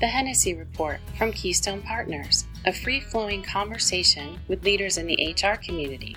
The 0.00 0.06
Hennessy 0.06 0.54
Report 0.54 0.98
from 1.18 1.30
Keystone 1.30 1.82
Partners, 1.82 2.46
a 2.64 2.72
free 2.72 3.00
flowing 3.00 3.42
conversation 3.42 4.40
with 4.48 4.64
leaders 4.64 4.96
in 4.96 5.06
the 5.06 5.34
HR 5.34 5.56
community, 5.56 6.16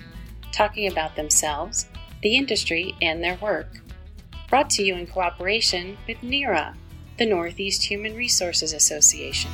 talking 0.52 0.90
about 0.90 1.16
themselves, 1.16 1.84
the 2.22 2.34
industry, 2.34 2.94
and 3.02 3.22
their 3.22 3.36
work. 3.42 3.82
Brought 4.48 4.70
to 4.70 4.82
you 4.82 4.94
in 4.94 5.06
cooperation 5.06 5.98
with 6.08 6.16
NERA, 6.22 6.74
the 7.18 7.26
Northeast 7.26 7.84
Human 7.84 8.16
Resources 8.16 8.72
Association. 8.72 9.50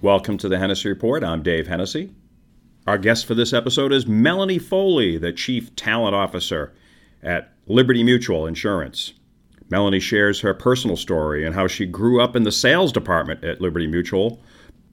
Welcome 0.00 0.36
to 0.38 0.48
the 0.48 0.58
Hennessy 0.58 0.88
Report. 0.88 1.22
I'm 1.22 1.44
Dave 1.44 1.68
Hennessy. 1.68 2.12
Our 2.88 2.98
guest 2.98 3.26
for 3.26 3.36
this 3.36 3.52
episode 3.52 3.92
is 3.92 4.04
Melanie 4.04 4.58
Foley, 4.58 5.16
the 5.16 5.32
Chief 5.32 5.76
Talent 5.76 6.16
Officer 6.16 6.72
at 7.22 7.52
Liberty 7.66 8.02
Mutual 8.02 8.46
Insurance. 8.46 9.14
Melanie 9.70 10.00
shares 10.00 10.40
her 10.40 10.52
personal 10.52 10.96
story 10.96 11.46
and 11.46 11.54
how 11.54 11.66
she 11.66 11.86
grew 11.86 12.20
up 12.20 12.36
in 12.36 12.42
the 12.42 12.52
sales 12.52 12.92
department 12.92 13.42
at 13.42 13.60
Liberty 13.60 13.86
Mutual 13.86 14.42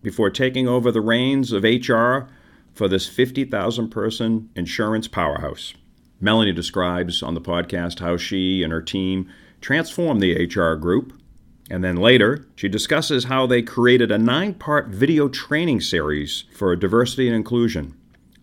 before 0.02 0.30
taking 0.30 0.68
over 0.68 0.92
the 0.92 1.02
reins 1.02 1.52
of 1.52 1.64
HR 1.64 2.32
for 2.74 2.88
this 2.88 3.08
50,000 3.08 3.90
person 3.90 4.50
insurance 4.56 5.08
powerhouse. 5.08 5.74
Melanie 6.22 6.54
describes 6.54 7.22
on 7.24 7.34
the 7.34 7.42
podcast 7.42 8.00
how 8.00 8.16
she 8.16 8.64
and 8.64 8.72
her 8.72 8.82
team 8.82 9.30
transformed 9.62 10.22
the 10.22 10.46
HR 10.46 10.76
group. 10.76 11.14
And 11.70 11.84
then 11.84 11.98
later, 11.98 12.48
she 12.56 12.68
discusses 12.68 13.26
how 13.26 13.46
they 13.46 13.62
created 13.62 14.12
a 14.12 14.18
nine 14.18 14.54
part 14.54 14.88
video 14.88 15.28
training 15.28 15.82
series 15.82 16.46
for 16.54 16.76
diversity 16.76 17.28
and 17.28 17.36
inclusion. 17.36 17.96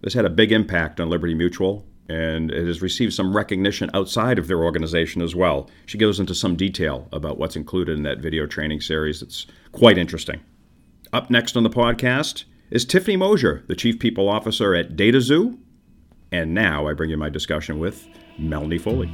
This 0.03 0.15
had 0.15 0.25
a 0.25 0.31
big 0.31 0.53
impact 0.53 1.01
on 1.01 1.09
Liberty 1.09 1.35
Mutual 1.35 1.85
and 2.09 2.51
it 2.51 2.67
has 2.67 2.83
received 2.83 3.13
some 3.13 3.37
recognition 3.37 3.91
outside 3.95 4.39
of 4.39 4.47
their 4.47 4.63
organization 4.63 5.23
as 5.23 5.35
well. 5.35 5.69
She 5.87 5.99
goes 5.99 6.21
into 6.21 6.35
some 6.35 6.57
detail 6.57 7.09
about 7.13 7.39
what's 7.39 7.57
included 7.57 7.97
in 7.97 8.03
that 8.05 8.19
video 8.19 8.47
training 8.47 8.81
series. 8.81 9.23
It's 9.23 9.47
quite 9.73 9.99
interesting. 9.99 10.41
Up 11.13 11.31
next 11.31 11.57
on 11.57 11.63
the 11.63 11.71
podcast 11.71 12.45
is 12.71 12.85
Tiffany 12.85 13.17
Mosier, 13.17 13.65
the 13.69 13.77
Chief 13.77 13.99
People 13.99 14.29
Officer 14.29 14.75
at 14.75 14.97
DataXu. 14.97 15.59
And 16.33 16.55
now 16.55 16.89
I 16.89 16.95
bring 16.95 17.11
you 17.11 17.17
my 17.17 17.31
discussion 17.31 17.79
with 17.79 18.07
Melanie 18.39 18.79
Foley. 18.79 19.11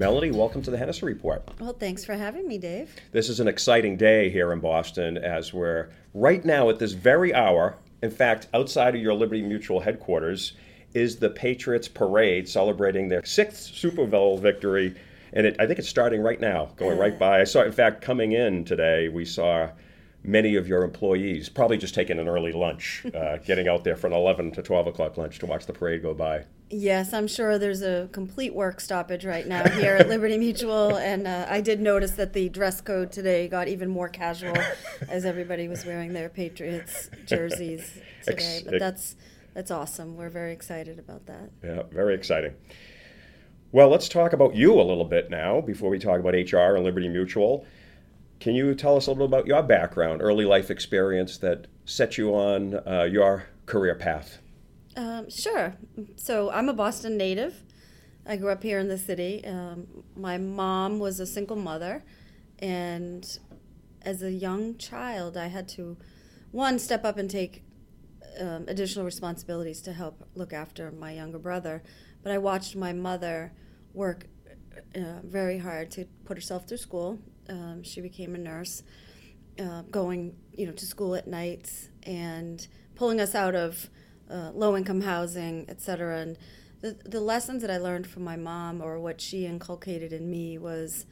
Melanie, 0.00 0.30
welcome 0.30 0.62
to 0.62 0.70
the 0.70 0.78
Hennessy 0.78 1.04
Report. 1.04 1.46
Well, 1.60 1.74
thanks 1.74 2.06
for 2.06 2.14
having 2.14 2.48
me, 2.48 2.56
Dave. 2.56 2.96
This 3.12 3.28
is 3.28 3.38
an 3.38 3.46
exciting 3.46 3.98
day 3.98 4.30
here 4.30 4.50
in 4.50 4.58
Boston 4.58 5.18
as 5.18 5.52
we're 5.52 5.90
right 6.14 6.42
now 6.42 6.70
at 6.70 6.78
this 6.78 6.92
very 6.92 7.34
hour. 7.34 7.76
In 8.00 8.10
fact, 8.10 8.46
outside 8.54 8.94
of 8.94 9.02
your 9.02 9.12
Liberty 9.12 9.42
Mutual 9.42 9.78
headquarters 9.78 10.54
is 10.94 11.16
the 11.16 11.28
Patriots 11.28 11.86
parade 11.86 12.48
celebrating 12.48 13.10
their 13.10 13.22
sixth 13.26 13.74
Super 13.74 14.06
Bowl 14.06 14.38
victory. 14.38 14.94
And 15.34 15.46
it, 15.46 15.56
I 15.60 15.66
think 15.66 15.78
it's 15.78 15.90
starting 15.90 16.22
right 16.22 16.40
now, 16.40 16.70
going 16.76 16.96
right 16.96 17.18
by. 17.18 17.42
I 17.42 17.44
saw, 17.44 17.64
in 17.64 17.72
fact, 17.72 18.00
coming 18.00 18.32
in 18.32 18.64
today, 18.64 19.10
we 19.10 19.26
saw 19.26 19.68
many 20.22 20.56
of 20.56 20.68
your 20.68 20.84
employees 20.84 21.48
probably 21.48 21.78
just 21.78 21.94
taking 21.94 22.18
an 22.18 22.28
early 22.28 22.52
lunch, 22.52 23.04
uh, 23.14 23.36
getting 23.46 23.68
out 23.68 23.84
there 23.84 23.96
for 23.96 24.06
an 24.06 24.12
11 24.12 24.52
to 24.52 24.62
12 24.62 24.88
o'clock 24.88 25.16
lunch 25.16 25.38
to 25.38 25.46
watch 25.46 25.66
the 25.66 25.72
parade 25.72 26.02
go 26.02 26.14
by. 26.14 26.44
Yes, 26.72 27.12
I'm 27.12 27.26
sure 27.26 27.58
there's 27.58 27.82
a 27.82 28.08
complete 28.12 28.54
work 28.54 28.80
stoppage 28.80 29.24
right 29.24 29.46
now 29.46 29.68
here 29.68 29.96
at 29.96 30.08
Liberty 30.08 30.38
Mutual, 30.38 30.96
and 30.96 31.26
uh, 31.26 31.46
I 31.48 31.60
did 31.60 31.80
notice 31.80 32.12
that 32.12 32.32
the 32.32 32.48
dress 32.48 32.80
code 32.80 33.10
today 33.10 33.48
got 33.48 33.66
even 33.66 33.88
more 33.88 34.08
casual 34.08 34.56
as 35.08 35.24
everybody 35.24 35.66
was 35.66 35.84
wearing 35.84 36.12
their 36.12 36.28
Patriots 36.28 37.10
jerseys 37.26 37.98
today. 38.24 38.62
But 38.64 38.78
that's 38.78 39.16
that's 39.52 39.72
awesome. 39.72 40.16
We're 40.16 40.30
very 40.30 40.52
excited 40.52 41.00
about 41.00 41.26
that. 41.26 41.50
Yeah, 41.64 41.82
very 41.90 42.14
exciting. 42.14 42.54
Well, 43.72 43.88
let's 43.88 44.08
talk 44.08 44.32
about 44.32 44.54
you 44.54 44.80
a 44.80 44.82
little 44.82 45.04
bit 45.04 45.28
now 45.28 45.60
before 45.60 45.90
we 45.90 45.98
talk 45.98 46.20
about 46.20 46.34
HR 46.34 46.76
and 46.76 46.84
Liberty 46.84 47.08
Mutual. 47.08 47.66
Can 48.40 48.54
you 48.54 48.74
tell 48.74 48.96
us 48.96 49.06
a 49.06 49.10
little 49.10 49.26
about 49.26 49.46
your 49.46 49.62
background, 49.62 50.22
early 50.22 50.46
life 50.46 50.70
experience 50.70 51.36
that 51.38 51.66
set 51.84 52.16
you 52.16 52.34
on 52.34 52.80
uh, 52.86 53.02
your 53.02 53.44
career 53.66 53.94
path? 53.94 54.38
Um, 54.96 55.28
sure. 55.28 55.76
So 56.16 56.50
I'm 56.50 56.70
a 56.70 56.72
Boston 56.72 57.18
native. 57.18 57.62
I 58.26 58.36
grew 58.36 58.50
up 58.50 58.62
here 58.62 58.78
in 58.78 58.88
the 58.88 58.96
city. 58.96 59.44
Um, 59.46 59.86
my 60.16 60.38
mom 60.38 60.98
was 60.98 61.20
a 61.20 61.26
single 61.26 61.56
mother, 61.56 62.02
and 62.58 63.26
as 64.02 64.22
a 64.22 64.30
young 64.30 64.78
child, 64.78 65.36
I 65.36 65.48
had 65.48 65.68
to, 65.70 65.98
one, 66.50 66.78
step 66.78 67.04
up 67.04 67.18
and 67.18 67.30
take 67.30 67.62
um, 68.40 68.64
additional 68.68 69.04
responsibilities 69.04 69.82
to 69.82 69.92
help 69.92 70.26
look 70.34 70.52
after 70.54 70.90
my 70.90 71.12
younger 71.12 71.38
brother. 71.38 71.82
But 72.22 72.32
I 72.32 72.38
watched 72.38 72.74
my 72.74 72.92
mother 72.94 73.52
work 73.92 74.26
uh, 74.94 75.20
very 75.24 75.58
hard 75.58 75.90
to 75.92 76.06
put 76.24 76.36
herself 76.36 76.66
through 76.66 76.78
school. 76.78 77.18
Um, 77.50 77.82
she 77.82 78.00
became 78.00 78.34
a 78.34 78.38
nurse, 78.38 78.82
uh, 79.58 79.82
going 79.90 80.36
you 80.56 80.66
know 80.66 80.72
to 80.72 80.86
school 80.86 81.14
at 81.14 81.26
nights 81.26 81.90
and 82.04 82.66
pulling 82.94 83.20
us 83.20 83.34
out 83.34 83.54
of 83.54 83.90
uh, 84.30 84.50
low 84.54 84.76
income 84.76 85.00
housing, 85.02 85.66
et 85.68 85.80
cetera. 85.80 86.20
And 86.20 86.38
the, 86.80 86.96
the 87.04 87.20
lessons 87.20 87.62
that 87.62 87.70
I 87.70 87.78
learned 87.78 88.06
from 88.06 88.24
my 88.24 88.36
mom 88.36 88.80
or 88.80 89.00
what 89.00 89.20
she 89.20 89.46
inculcated 89.46 90.12
in 90.12 90.30
me 90.30 90.58
was 90.58 91.06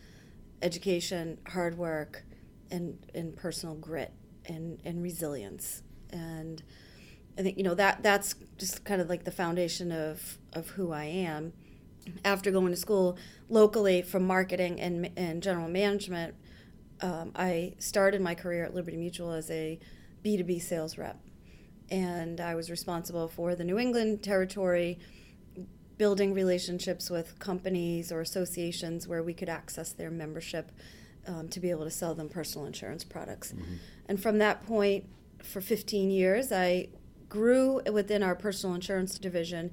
education, 0.62 1.38
hard 1.48 1.76
work, 1.76 2.24
and, 2.70 2.98
and 3.14 3.34
personal 3.36 3.74
grit 3.74 4.12
and, 4.46 4.80
and 4.84 5.02
resilience. 5.02 5.82
And 6.10 6.62
I 7.38 7.42
think, 7.42 7.58
you 7.58 7.64
know, 7.64 7.74
that 7.74 8.02
that's 8.02 8.34
just 8.56 8.84
kind 8.84 9.00
of 9.00 9.08
like 9.08 9.24
the 9.24 9.30
foundation 9.30 9.92
of, 9.92 10.38
of 10.52 10.68
who 10.70 10.92
I 10.92 11.04
am. 11.04 11.52
After 12.24 12.50
going 12.50 12.70
to 12.70 12.76
school 12.76 13.16
locally 13.48 14.02
from 14.02 14.26
marketing 14.26 14.80
and, 14.80 15.10
and 15.16 15.42
general 15.42 15.68
management, 15.68 16.34
um, 17.00 17.32
I 17.34 17.74
started 17.78 18.20
my 18.20 18.34
career 18.34 18.64
at 18.64 18.74
Liberty 18.74 18.96
Mutual 18.96 19.32
as 19.32 19.50
a 19.50 19.78
B2B 20.24 20.60
sales 20.60 20.98
rep 20.98 21.20
and 21.90 22.40
I 22.40 22.54
was 22.54 22.70
responsible 22.70 23.28
for 23.28 23.54
the 23.54 23.64
New 23.64 23.78
England 23.78 24.22
territory, 24.22 24.98
building 25.96 26.34
relationships 26.34 27.10
with 27.10 27.38
companies 27.38 28.12
or 28.12 28.20
associations 28.20 29.08
where 29.08 29.22
we 29.22 29.34
could 29.34 29.48
access 29.48 29.92
their 29.92 30.10
membership 30.10 30.70
um, 31.26 31.48
to 31.48 31.60
be 31.60 31.70
able 31.70 31.84
to 31.84 31.90
sell 31.90 32.14
them 32.14 32.28
personal 32.28 32.66
insurance 32.66 33.04
products. 33.04 33.52
Mm-hmm. 33.52 33.74
And 34.08 34.22
from 34.22 34.38
that 34.38 34.66
point, 34.66 35.04
for 35.42 35.60
15 35.60 36.10
years, 36.10 36.52
I 36.52 36.88
grew 37.28 37.80
within 37.90 38.22
our 38.22 38.34
personal 38.34 38.74
insurance 38.74 39.18
division, 39.18 39.70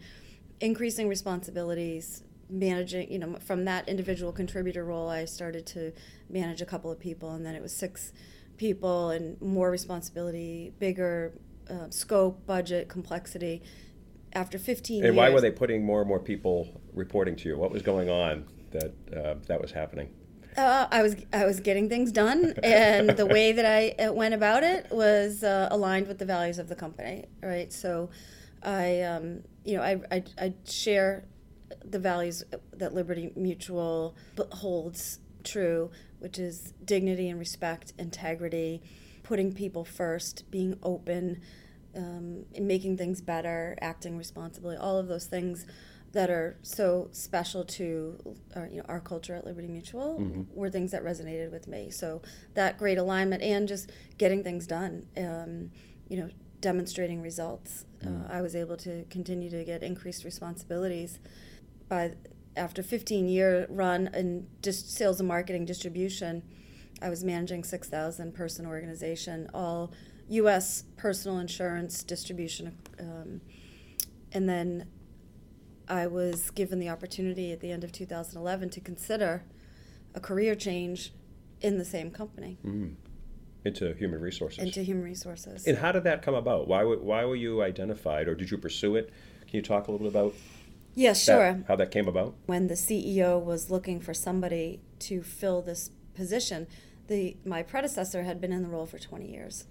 increasing 0.59 1.07
responsibilities, 1.07 2.23
managing, 2.49 3.11
you 3.11 3.19
know, 3.19 3.37
from 3.39 3.65
that 3.65 3.87
individual 3.89 4.31
contributor 4.31 4.83
role, 4.83 5.09
I 5.09 5.25
started 5.25 5.65
to 5.67 5.93
manage 6.29 6.61
a 6.61 6.65
couple 6.65 6.91
of 6.91 6.99
people, 6.99 7.31
and 7.31 7.45
then 7.45 7.55
it 7.55 7.61
was 7.61 7.75
six 7.75 8.13
people 8.57 9.09
and 9.09 9.39
more 9.41 9.69
responsibility, 9.69 10.73
bigger 10.79 11.33
uh, 11.69 11.89
scope, 11.89 12.45
budget, 12.45 12.89
complexity. 12.89 13.61
After 14.33 14.57
15 14.57 14.97
and 14.97 15.05
years. 15.05 15.15
why 15.15 15.29
were 15.29 15.39
they 15.39 15.51
putting 15.51 15.85
more 15.85 16.01
and 16.01 16.09
more 16.09 16.19
people 16.19 16.81
reporting 16.93 17.37
to 17.37 17.49
you? 17.49 17.57
What 17.57 17.71
was 17.71 17.81
going 17.81 18.09
on 18.09 18.45
that 18.71 18.93
uh, 19.15 19.35
that 19.47 19.61
was 19.61 19.71
happening? 19.71 20.09
Uh, 20.57 20.87
I 20.91 21.01
was 21.01 21.15
I 21.33 21.45
was 21.45 21.61
getting 21.61 21.87
things 21.87 22.11
done, 22.11 22.53
and 22.63 23.09
the 23.11 23.25
way 23.25 23.53
that 23.53 23.65
I 23.65 24.09
went 24.09 24.33
about 24.33 24.63
it 24.63 24.87
was 24.91 25.43
uh, 25.43 25.69
aligned 25.71 26.07
with 26.07 26.17
the 26.17 26.25
values 26.25 26.59
of 26.59 26.67
the 26.67 26.75
company. 26.75 27.25
Right, 27.41 27.71
so 27.71 28.09
I 28.61 29.01
um, 29.01 29.43
you 29.63 29.77
know 29.77 29.83
I, 29.83 30.01
I, 30.11 30.23
I 30.37 30.53
share 30.65 31.25
the 31.89 31.99
values 31.99 32.43
that 32.73 32.93
Liberty 32.93 33.31
Mutual 33.35 34.15
holds 34.51 35.19
true, 35.43 35.91
which 36.19 36.39
is 36.39 36.73
dignity 36.83 37.29
and 37.29 37.39
respect, 37.39 37.93
integrity, 37.97 38.81
putting 39.23 39.53
people 39.53 39.85
first, 39.85 40.49
being 40.51 40.77
open, 40.83 41.41
um, 41.95 42.45
making 42.59 42.97
things 42.97 43.21
better, 43.21 43.77
acting 43.81 44.17
responsibly, 44.17 44.75
all 44.75 44.97
of 44.97 45.07
those 45.07 45.25
things 45.25 45.65
that 46.11 46.29
are 46.29 46.55
so 46.61 47.09
special 47.11 47.65
to 47.65 48.17
our, 48.55 48.67
you 48.67 48.77
know, 48.77 48.85
our 48.87 49.01
culture 49.01 49.35
at 49.35 49.45
Liberty 49.45 49.67
Mutual 49.67 50.17
mm-hmm. 50.19 50.43
were 50.53 50.69
things 50.69 50.91
that 50.91 51.03
resonated 51.03 51.51
with 51.51 51.67
me. 51.67 51.89
So 51.89 52.21
that 52.53 52.77
great 52.77 52.97
alignment 52.97 53.43
and 53.43 53.67
just 53.67 53.91
getting 54.17 54.41
things 54.41 54.65
done, 54.65 55.07
um, 55.17 55.71
you 56.07 56.17
know, 56.17 56.29
demonstrating 56.61 57.21
results. 57.21 57.85
Uh, 58.01 58.07
mm. 58.07 58.29
Uh, 58.29 58.33
I 58.33 58.41
was 58.41 58.55
able 58.55 58.77
to 58.77 59.03
continue 59.09 59.49
to 59.49 59.63
get 59.65 59.83
increased 59.83 60.23
responsibilities 60.23 61.19
by 61.87 62.13
after 62.55 62.81
15 62.81 63.27
year 63.27 63.67
run 63.69 64.09
in 64.13 64.47
just 64.61 64.91
sales 64.91 65.19
and 65.19 65.27
marketing 65.27 65.65
distribution 65.65 66.43
I 67.01 67.09
was 67.09 67.23
managing 67.23 67.63
6,000 67.63 68.33
person 68.33 68.65
organization, 68.65 69.49
all 69.53 69.91
U.S. 70.29 70.83
personal 70.97 71.39
insurance 71.39 72.03
distribution, 72.03 72.77
um, 72.99 73.41
and 74.31 74.49
then 74.49 74.87
I 75.87 76.07
was 76.07 76.49
given 76.51 76.79
the 76.79 76.89
opportunity 76.89 77.51
at 77.51 77.59
the 77.59 77.71
end 77.71 77.83
of 77.83 77.91
2011 77.91 78.69
to 78.71 78.81
consider 78.81 79.43
a 80.15 80.19
career 80.19 80.55
change 80.55 81.13
in 81.61 81.77
the 81.77 81.85
same 81.85 82.11
company. 82.11 82.57
Mm. 82.65 82.95
into 83.65 83.93
human 83.93 84.21
resources. 84.21 84.63
into 84.63 84.81
human 84.81 85.03
resources. 85.03 85.67
and 85.67 85.77
how 85.77 85.91
did 85.91 86.03
that 86.05 86.21
come 86.21 86.35
about? 86.35 86.67
Why 86.67 86.83
why 86.83 87.25
were 87.25 87.35
you 87.35 87.61
identified, 87.61 88.27
or 88.27 88.35
did 88.35 88.49
you 88.49 88.57
pursue 88.57 88.95
it? 88.95 89.11
Can 89.47 89.57
you 89.57 89.61
talk 89.61 89.87
a 89.87 89.91
little 89.91 90.07
bit 90.07 90.15
about 90.15 90.33
yeah, 90.95 91.11
that, 91.11 91.17
sure. 91.17 91.63
how 91.67 91.75
that 91.75 91.91
came 91.91 92.07
about? 92.07 92.35
when 92.45 92.67
the 92.67 92.75
CEO 92.75 93.43
was 93.43 93.69
looking 93.69 93.99
for 93.99 94.13
somebody 94.13 94.81
to 94.99 95.21
fill 95.21 95.61
this 95.61 95.91
position, 96.15 96.67
the 97.07 97.37
my 97.45 97.61
predecessor 97.61 98.23
had 98.23 98.41
been 98.41 98.51
in 98.51 98.63
the 98.63 98.69
role 98.69 98.85
for 98.85 98.97
20 98.97 99.29
years, 99.29 99.65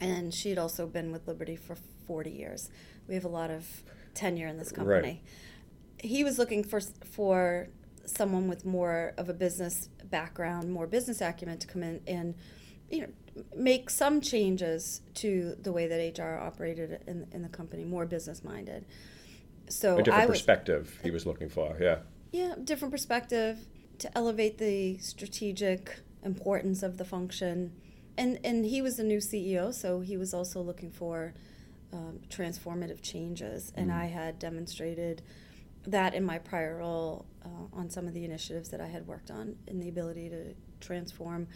and 0.00 0.32
she 0.34 0.48
had 0.48 0.58
also 0.58 0.86
been 0.86 1.12
with 1.12 1.28
Liberty 1.28 1.56
for 1.56 1.76
40 2.06 2.30
years. 2.30 2.70
We 3.06 3.14
have 3.14 3.24
a 3.24 3.28
lot 3.28 3.50
of 3.50 3.84
tenure 4.14 4.48
in 4.48 4.56
this 4.56 4.72
company. 4.72 5.22
Right. 6.02 6.10
He 6.10 6.24
was 6.24 6.38
looking 6.38 6.64
for 6.64 6.80
for 6.80 7.68
someone 8.06 8.48
with 8.48 8.64
more 8.64 9.14
of 9.16 9.28
a 9.28 9.34
business 9.34 9.88
background, 10.04 10.70
more 10.70 10.86
business 10.86 11.20
acumen 11.20 11.58
to 11.58 11.66
come 11.66 11.82
in 11.82 12.00
and 12.06 12.34
you 12.90 13.02
know 13.02 13.08
make 13.56 13.90
some 13.90 14.20
changes 14.20 15.00
to 15.14 15.56
the 15.60 15.72
way 15.72 15.86
that 15.86 16.18
HR 16.18 16.38
operated 16.42 17.02
in 17.06 17.26
in 17.32 17.42
the 17.42 17.48
company, 17.48 17.84
more 17.84 18.06
business 18.06 18.42
minded. 18.44 18.86
So 19.68 19.98
A 19.98 20.02
different 20.02 20.28
was 20.28 20.38
perspective 20.38 20.98
he 21.02 21.10
was 21.10 21.26
looking 21.26 21.48
for. 21.48 21.76
Yeah. 21.80 21.98
yeah, 22.32 22.54
different 22.62 22.92
perspective 22.92 23.58
to 23.98 24.18
elevate 24.18 24.58
the 24.58 24.98
strategic 24.98 26.00
importance 26.22 26.82
of 26.82 26.98
the 26.98 27.04
function. 27.04 27.72
And 28.16 28.38
and 28.44 28.64
he 28.64 28.80
was 28.82 28.96
the 28.96 29.04
new 29.04 29.18
CEO, 29.18 29.72
so 29.74 30.00
he 30.00 30.16
was 30.16 30.32
also 30.34 30.60
looking 30.60 30.90
for 30.90 31.34
um, 31.92 32.20
transformative 32.28 33.02
changes. 33.02 33.72
And 33.76 33.92
I 33.92 34.06
had 34.06 34.38
demonstrated 34.38 35.22
that 35.86 36.14
in 36.14 36.24
my 36.24 36.38
prior 36.38 36.78
role 36.78 37.26
uh, 37.44 37.76
on 37.78 37.90
some 37.90 38.06
of 38.06 38.14
the 38.14 38.24
initiatives 38.24 38.70
that 38.70 38.80
I 38.80 38.86
had 38.86 39.06
worked 39.06 39.30
on, 39.30 39.56
in 39.66 39.80
the 39.80 39.88
ability 39.88 40.28
to 40.30 40.54
transform 40.80 41.48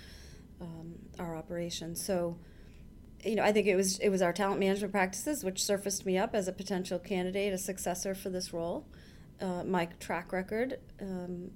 um, 0.61 0.95
our 1.19 1.37
operations. 1.37 2.05
So 2.05 2.39
you 3.25 3.35
know, 3.35 3.43
I 3.43 3.53
think 3.53 3.67
it 3.67 3.77
was 3.77 3.99
it 3.99 4.09
was 4.11 4.23
our 4.23 4.33
talent 4.33 4.61
management 4.61 4.93
practices 4.93 5.43
which 5.45 5.63
surfaced 5.63 6.07
me 6.07 6.17
up 6.19 6.35
as 6.35 6.49
a 6.49 6.53
potential 6.53 6.99
candidate, 6.99 7.53
a 7.53 7.59
successor 7.59 8.15
for 8.15 8.31
this 8.31 8.53
role. 8.53 8.87
Uh, 9.41 9.63
my 9.65 9.87
track 10.01 10.33
record, 10.33 10.79
um, 11.01 11.51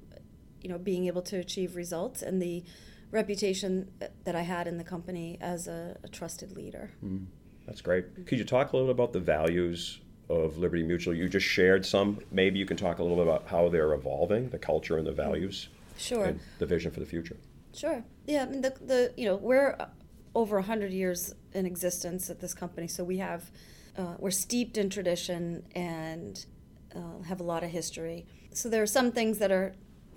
you 0.60 0.68
know, 0.68 0.78
being 0.78 1.06
able 1.06 1.22
to 1.22 1.36
achieve 1.38 1.74
results, 1.76 2.22
and 2.22 2.40
the 2.40 2.64
reputation 3.10 3.90
that 4.24 4.34
I 4.34 4.42
had 4.42 4.66
in 4.66 4.78
the 4.78 4.84
company 4.84 5.36
as 5.40 5.66
a, 5.68 5.96
a 6.02 6.08
trusted 6.08 6.56
leader. 6.56 6.90
That's 7.66 7.80
great. 7.80 8.26
Could 8.26 8.38
you 8.38 8.44
talk 8.44 8.72
a 8.72 8.76
little 8.76 8.86
bit 8.92 8.96
about 8.98 9.12
the 9.12 9.20
values 9.20 10.00
of 10.28 10.58
Liberty 10.58 10.82
Mutual? 10.82 11.14
You 11.14 11.28
just 11.28 11.46
shared 11.46 11.84
some. 11.84 12.20
Maybe 12.30 12.58
you 12.58 12.66
can 12.66 12.76
talk 12.76 12.98
a 12.98 13.02
little 13.02 13.18
bit 13.18 13.26
about 13.26 13.46
how 13.48 13.68
they're 13.68 13.92
evolving, 13.92 14.48
the 14.50 14.58
culture 14.58 14.96
and 14.96 15.06
the 15.06 15.12
values, 15.12 15.68
Sure. 15.98 16.24
and 16.24 16.40
the 16.58 16.66
vision 16.66 16.90
for 16.90 17.00
the 17.00 17.06
future. 17.06 17.36
Sure. 17.74 18.02
Yeah. 18.26 18.42
I 18.42 18.46
mean, 18.46 18.60
the 18.62 18.70
the 18.80 19.12
you 19.16 19.26
know 19.26 19.36
we're 19.36 19.76
over 20.34 20.60
hundred 20.60 20.92
years 20.92 21.34
in 21.52 21.66
existence 21.66 22.30
at 22.30 22.40
this 22.40 22.54
company, 22.54 22.88
so 22.88 23.04
we 23.04 23.18
have 23.18 23.50
uh, 23.96 24.14
we're 24.18 24.30
steeped 24.30 24.78
in 24.78 24.88
tradition 24.88 25.64
and 25.74 26.46
uh, 26.94 27.22
have 27.26 27.40
a 27.40 27.44
lot 27.44 27.62
of 27.62 27.70
history. 27.70 28.26
So 28.52 28.68
there 28.68 28.82
are 28.82 28.86
some 28.86 29.12
things 29.12 29.38
that 29.38 29.50
are 29.50 29.74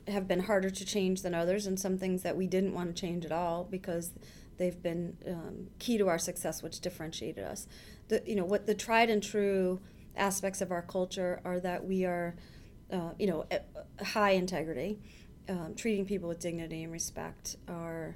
have 0.07 0.27
been 0.27 0.41
harder 0.41 0.69
to 0.69 0.85
change 0.85 1.21
than 1.21 1.33
others, 1.33 1.65
and 1.65 1.79
some 1.79 1.97
things 1.97 2.23
that 2.23 2.38
we 2.38 2.47
didn't 2.47 2.73
want 2.73 2.95
to 2.95 3.00
change 3.00 3.25
at 3.25 3.31
all 3.31 3.63
because 3.63 4.12
they've 4.57 4.81
been 4.81 5.17
um, 5.27 5.67
key 5.79 5.97
to 5.97 6.07
our 6.07 6.19
success, 6.19 6.63
which 6.63 6.79
differentiated 6.79 7.44
us. 7.44 7.67
The 8.07 8.21
you 8.25 8.35
know 8.35 8.45
what 8.45 8.65
the 8.65 8.75
tried 8.75 9.09
and 9.09 9.21
true 9.21 9.81
aspects 10.15 10.62
of 10.62 10.71
our 10.71 10.81
culture 10.81 11.41
are 11.44 11.59
that 11.59 11.85
we 11.85 12.06
are, 12.06 12.35
uh, 12.91 13.12
you 13.19 13.27
know, 13.27 13.45
a 13.51 14.03
high 14.03 14.31
integrity, 14.31 15.00
um, 15.50 15.73
treating 15.75 16.06
people 16.06 16.29
with 16.29 16.39
dignity 16.39 16.83
and 16.83 16.91
respect 16.91 17.57
are 17.67 18.15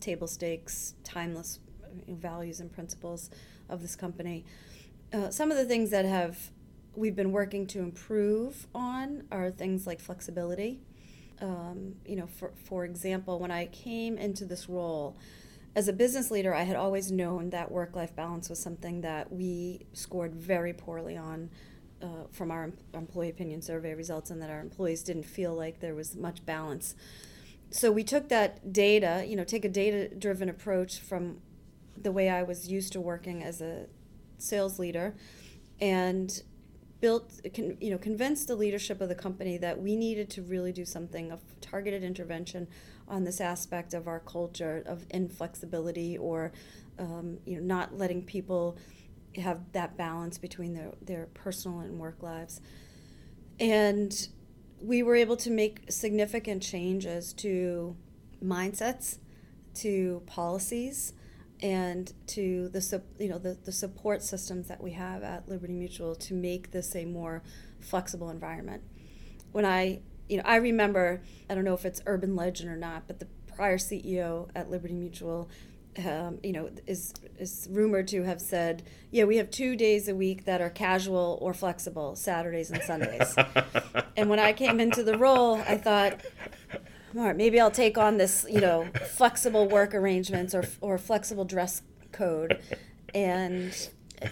table 0.00 0.26
stakes, 0.26 0.94
timeless 1.04 1.60
values 2.08 2.60
and 2.60 2.72
principles 2.72 3.30
of 3.68 3.82
this 3.82 3.96
company. 3.96 4.44
Uh, 5.12 5.30
some 5.30 5.50
of 5.50 5.56
the 5.56 5.64
things 5.64 5.90
that 5.90 6.04
have 6.04 6.50
we've 6.94 7.16
been 7.16 7.32
working 7.32 7.66
to 7.68 7.80
improve 7.80 8.66
on 8.74 9.24
are 9.30 9.50
things 9.50 9.86
like 9.86 10.00
flexibility. 10.00 10.80
Um, 11.40 11.94
you 12.04 12.16
know, 12.16 12.26
for 12.26 12.52
for 12.64 12.84
example, 12.84 13.38
when 13.38 13.50
I 13.50 13.66
came 13.66 14.18
into 14.18 14.44
this 14.44 14.68
role 14.68 15.16
as 15.74 15.88
a 15.88 15.92
business 15.92 16.30
leader, 16.30 16.52
I 16.52 16.62
had 16.64 16.76
always 16.76 17.10
known 17.12 17.50
that 17.50 17.70
work 17.70 17.94
life 17.94 18.14
balance 18.14 18.50
was 18.50 18.58
something 18.58 19.00
that 19.02 19.32
we 19.32 19.86
scored 19.92 20.34
very 20.34 20.72
poorly 20.72 21.16
on 21.16 21.50
uh, 22.02 22.24
from 22.30 22.50
our 22.50 22.72
employee 22.92 23.30
opinion 23.30 23.62
survey 23.62 23.94
results, 23.94 24.30
and 24.30 24.42
that 24.42 24.50
our 24.50 24.60
employees 24.60 25.02
didn't 25.02 25.24
feel 25.24 25.54
like 25.54 25.80
there 25.80 25.94
was 25.94 26.16
much 26.16 26.44
balance. 26.44 26.94
So 27.70 27.92
we 27.92 28.02
took 28.02 28.28
that 28.28 28.72
data, 28.72 29.24
you 29.26 29.36
know, 29.36 29.44
take 29.44 29.64
a 29.64 29.68
data 29.68 30.14
driven 30.14 30.48
approach 30.48 30.98
from 31.00 31.38
the 31.96 32.10
way 32.10 32.28
I 32.28 32.42
was 32.42 32.68
used 32.68 32.92
to 32.94 33.00
working 33.00 33.42
as 33.42 33.60
a 33.60 33.86
sales 34.38 34.78
leader 34.78 35.14
and 35.80 36.42
built 37.00 37.40
you 37.56 37.90
know 37.90 37.96
convinced 37.96 38.46
the 38.46 38.54
leadership 38.54 39.00
of 39.00 39.08
the 39.08 39.14
company 39.14 39.56
that 39.56 39.80
we 39.80 39.96
needed 39.96 40.28
to 40.28 40.42
really 40.42 40.70
do 40.70 40.84
something 40.84 41.30
of 41.32 41.40
targeted 41.62 42.04
intervention 42.04 42.68
on 43.08 43.24
this 43.24 43.40
aspect 43.40 43.94
of 43.94 44.06
our 44.06 44.20
culture 44.20 44.82
of 44.86 45.06
inflexibility 45.10 46.18
or 46.18 46.52
um, 46.98 47.38
you 47.46 47.56
know 47.56 47.62
not 47.62 47.96
letting 47.96 48.22
people 48.22 48.76
have 49.36 49.60
that 49.72 49.96
balance 49.96 50.38
between 50.38 50.74
their, 50.74 50.92
their 51.02 51.26
personal 51.34 51.80
and 51.80 51.98
work 51.98 52.22
lives. 52.22 52.60
And 53.58 54.28
we 54.80 55.02
were 55.02 55.14
able 55.14 55.36
to 55.36 55.50
make 55.50 55.90
significant 55.90 56.62
changes 56.62 57.32
to 57.34 57.96
mindsets 58.42 59.18
to 59.74 60.22
policies 60.26 61.12
and 61.62 62.12
to 62.26 62.68
the 62.70 63.02
you 63.18 63.28
know 63.28 63.38
the, 63.38 63.58
the 63.64 63.72
support 63.72 64.22
systems 64.22 64.68
that 64.68 64.82
we 64.82 64.92
have 64.92 65.22
at 65.22 65.48
Liberty 65.48 65.74
Mutual 65.74 66.14
to 66.14 66.34
make 66.34 66.70
this 66.70 66.96
a 66.96 67.04
more 67.04 67.42
flexible 67.80 68.30
environment. 68.30 68.82
When 69.52 69.64
I 69.64 70.00
you 70.28 70.38
know 70.38 70.42
I 70.46 70.56
remember 70.56 71.22
I 71.48 71.54
don't 71.54 71.64
know 71.64 71.74
if 71.74 71.84
it's 71.84 72.00
urban 72.06 72.34
legend 72.34 72.70
or 72.70 72.76
not, 72.76 73.06
but 73.06 73.20
the 73.20 73.26
prior 73.54 73.78
CEO 73.78 74.48
at 74.54 74.70
Liberty 74.70 74.94
Mutual 74.94 75.50
um, 75.98 76.38
you 76.42 76.52
know 76.52 76.70
is 76.86 77.12
is 77.38 77.68
rumored 77.70 78.06
to 78.08 78.22
have 78.22 78.40
said, 78.40 78.82
yeah, 79.10 79.24
we 79.24 79.36
have 79.38 79.50
two 79.50 79.76
days 79.76 80.08
a 80.08 80.14
week 80.14 80.44
that 80.44 80.60
are 80.60 80.70
casual 80.70 81.38
or 81.40 81.52
flexible, 81.52 82.14
Saturdays 82.16 82.70
and 82.70 82.82
Sundays. 82.82 83.34
and 84.16 84.30
when 84.30 84.38
I 84.38 84.52
came 84.52 84.78
into 84.80 85.02
the 85.02 85.18
role, 85.18 85.56
I 85.68 85.76
thought, 85.76 86.20
all 87.16 87.24
right, 87.24 87.36
maybe 87.36 87.58
I'll 87.60 87.70
take 87.70 87.98
on 87.98 88.18
this, 88.18 88.46
you 88.48 88.60
know, 88.60 88.86
flexible 89.16 89.68
work 89.68 89.94
arrangements 89.94 90.54
or 90.54 90.64
or 90.80 90.96
flexible 90.98 91.44
dress 91.44 91.82
code, 92.12 92.60
and 93.14 93.72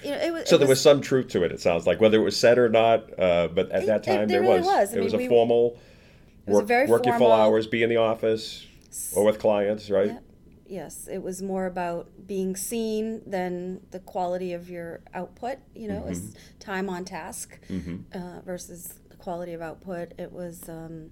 you 0.04 0.10
know, 0.10 0.18
it 0.18 0.32
was. 0.32 0.48
So 0.48 0.56
it 0.56 0.58
there 0.60 0.68
was 0.68 0.80
some 0.80 1.00
truth 1.00 1.28
to 1.28 1.42
it. 1.44 1.50
It 1.50 1.60
sounds 1.60 1.86
like 1.86 2.00
whether 2.00 2.18
it 2.20 2.24
was 2.24 2.36
said 2.36 2.58
or 2.58 2.68
not, 2.68 3.18
uh, 3.18 3.48
but 3.48 3.70
at 3.72 3.82
It- 3.82 3.86
that 3.86 4.00
it- 4.02 4.04
time 4.04 4.28
there 4.28 4.40
there 4.40 4.42
really 4.42 4.58
was. 4.58 4.66
was. 4.66 4.94
It 4.94 5.02
was 5.02 5.14
a 5.14 5.16
we- 5.16 5.28
formal 5.28 5.76
It 6.46 6.50
was 6.50 6.54
work, 6.58 6.66
very 6.66 6.86
work 6.86 7.04
your 7.04 7.18
full 7.18 7.32
hours, 7.32 7.66
be 7.66 7.82
in 7.82 7.88
the 7.90 7.96
office 7.96 8.64
or 9.14 9.24
with 9.24 9.38
clients, 9.38 9.90
right? 9.90 10.08
Yeah. 10.08 10.18
Yes, 10.68 11.08
it 11.10 11.22
was 11.22 11.40
more 11.40 11.64
about 11.64 12.10
being 12.26 12.54
seen 12.54 13.22
than 13.26 13.80
the 13.90 14.00
quality 14.00 14.52
of 14.52 14.68
your 14.68 15.00
output. 15.14 15.58
You 15.74 15.88
know, 15.88 16.00
was 16.00 16.34
time 16.60 16.90
on 16.90 17.04
task 17.06 17.58
uh, 18.14 18.40
versus 18.44 19.00
the 19.08 19.16
quality 19.16 19.54
of 19.54 19.62
output. 19.62 20.12
It 20.18 20.30
was, 20.30 20.68
um, 20.68 21.10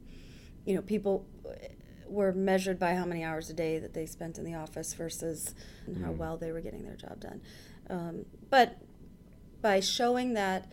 you 0.66 0.74
know, 0.74 0.82
people 0.82 1.26
were 2.06 2.32
measured 2.32 2.78
by 2.78 2.94
how 2.94 3.06
many 3.06 3.24
hours 3.24 3.48
a 3.50 3.54
day 3.54 3.78
that 3.78 3.94
they 3.94 4.04
spent 4.06 4.38
in 4.38 4.44
the 4.44 4.54
office 4.54 4.92
versus 4.94 5.54
how 6.04 6.12
well 6.12 6.36
they 6.36 6.52
were 6.52 6.60
getting 6.60 6.84
their 6.84 6.94
job 6.96 7.18
done. 7.20 7.40
Um, 7.88 8.26
but 8.50 8.76
by 9.62 9.80
showing 9.80 10.34
that 10.34 10.70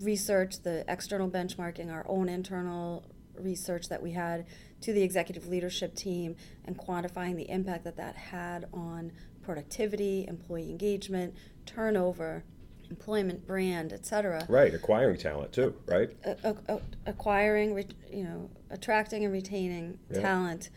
research, 0.00 0.62
the 0.62 0.84
external 0.88 1.28
benchmarking, 1.30 1.90
our 1.90 2.04
own 2.08 2.28
internal 2.28 3.04
research 3.34 3.88
that 3.88 4.02
we 4.02 4.12
had 4.12 4.46
to 4.82 4.92
the 4.92 5.02
executive 5.02 5.46
leadership 5.46 5.94
team, 5.94 6.36
and 6.64 6.76
quantifying 6.78 7.36
the 7.36 7.48
impact 7.50 7.84
that 7.84 7.96
that 7.96 8.16
had 8.16 8.66
on 8.72 9.12
productivity, 9.42 10.26
employee 10.28 10.70
engagement, 10.70 11.34
turnover, 11.66 12.44
employment 12.88 13.46
brand, 13.46 13.92
etc. 13.92 14.44
Right, 14.48 14.74
acquiring 14.74 15.18
talent 15.18 15.52
too, 15.52 15.74
right? 15.86 16.10
A- 16.24 16.36
a- 16.68 16.74
a- 16.76 16.80
acquiring, 17.06 17.76
you 18.12 18.24
know, 18.24 18.50
attracting 18.70 19.24
and 19.24 19.32
retaining 19.32 19.98
Yeah. 20.10 20.20
talent, 20.20 20.70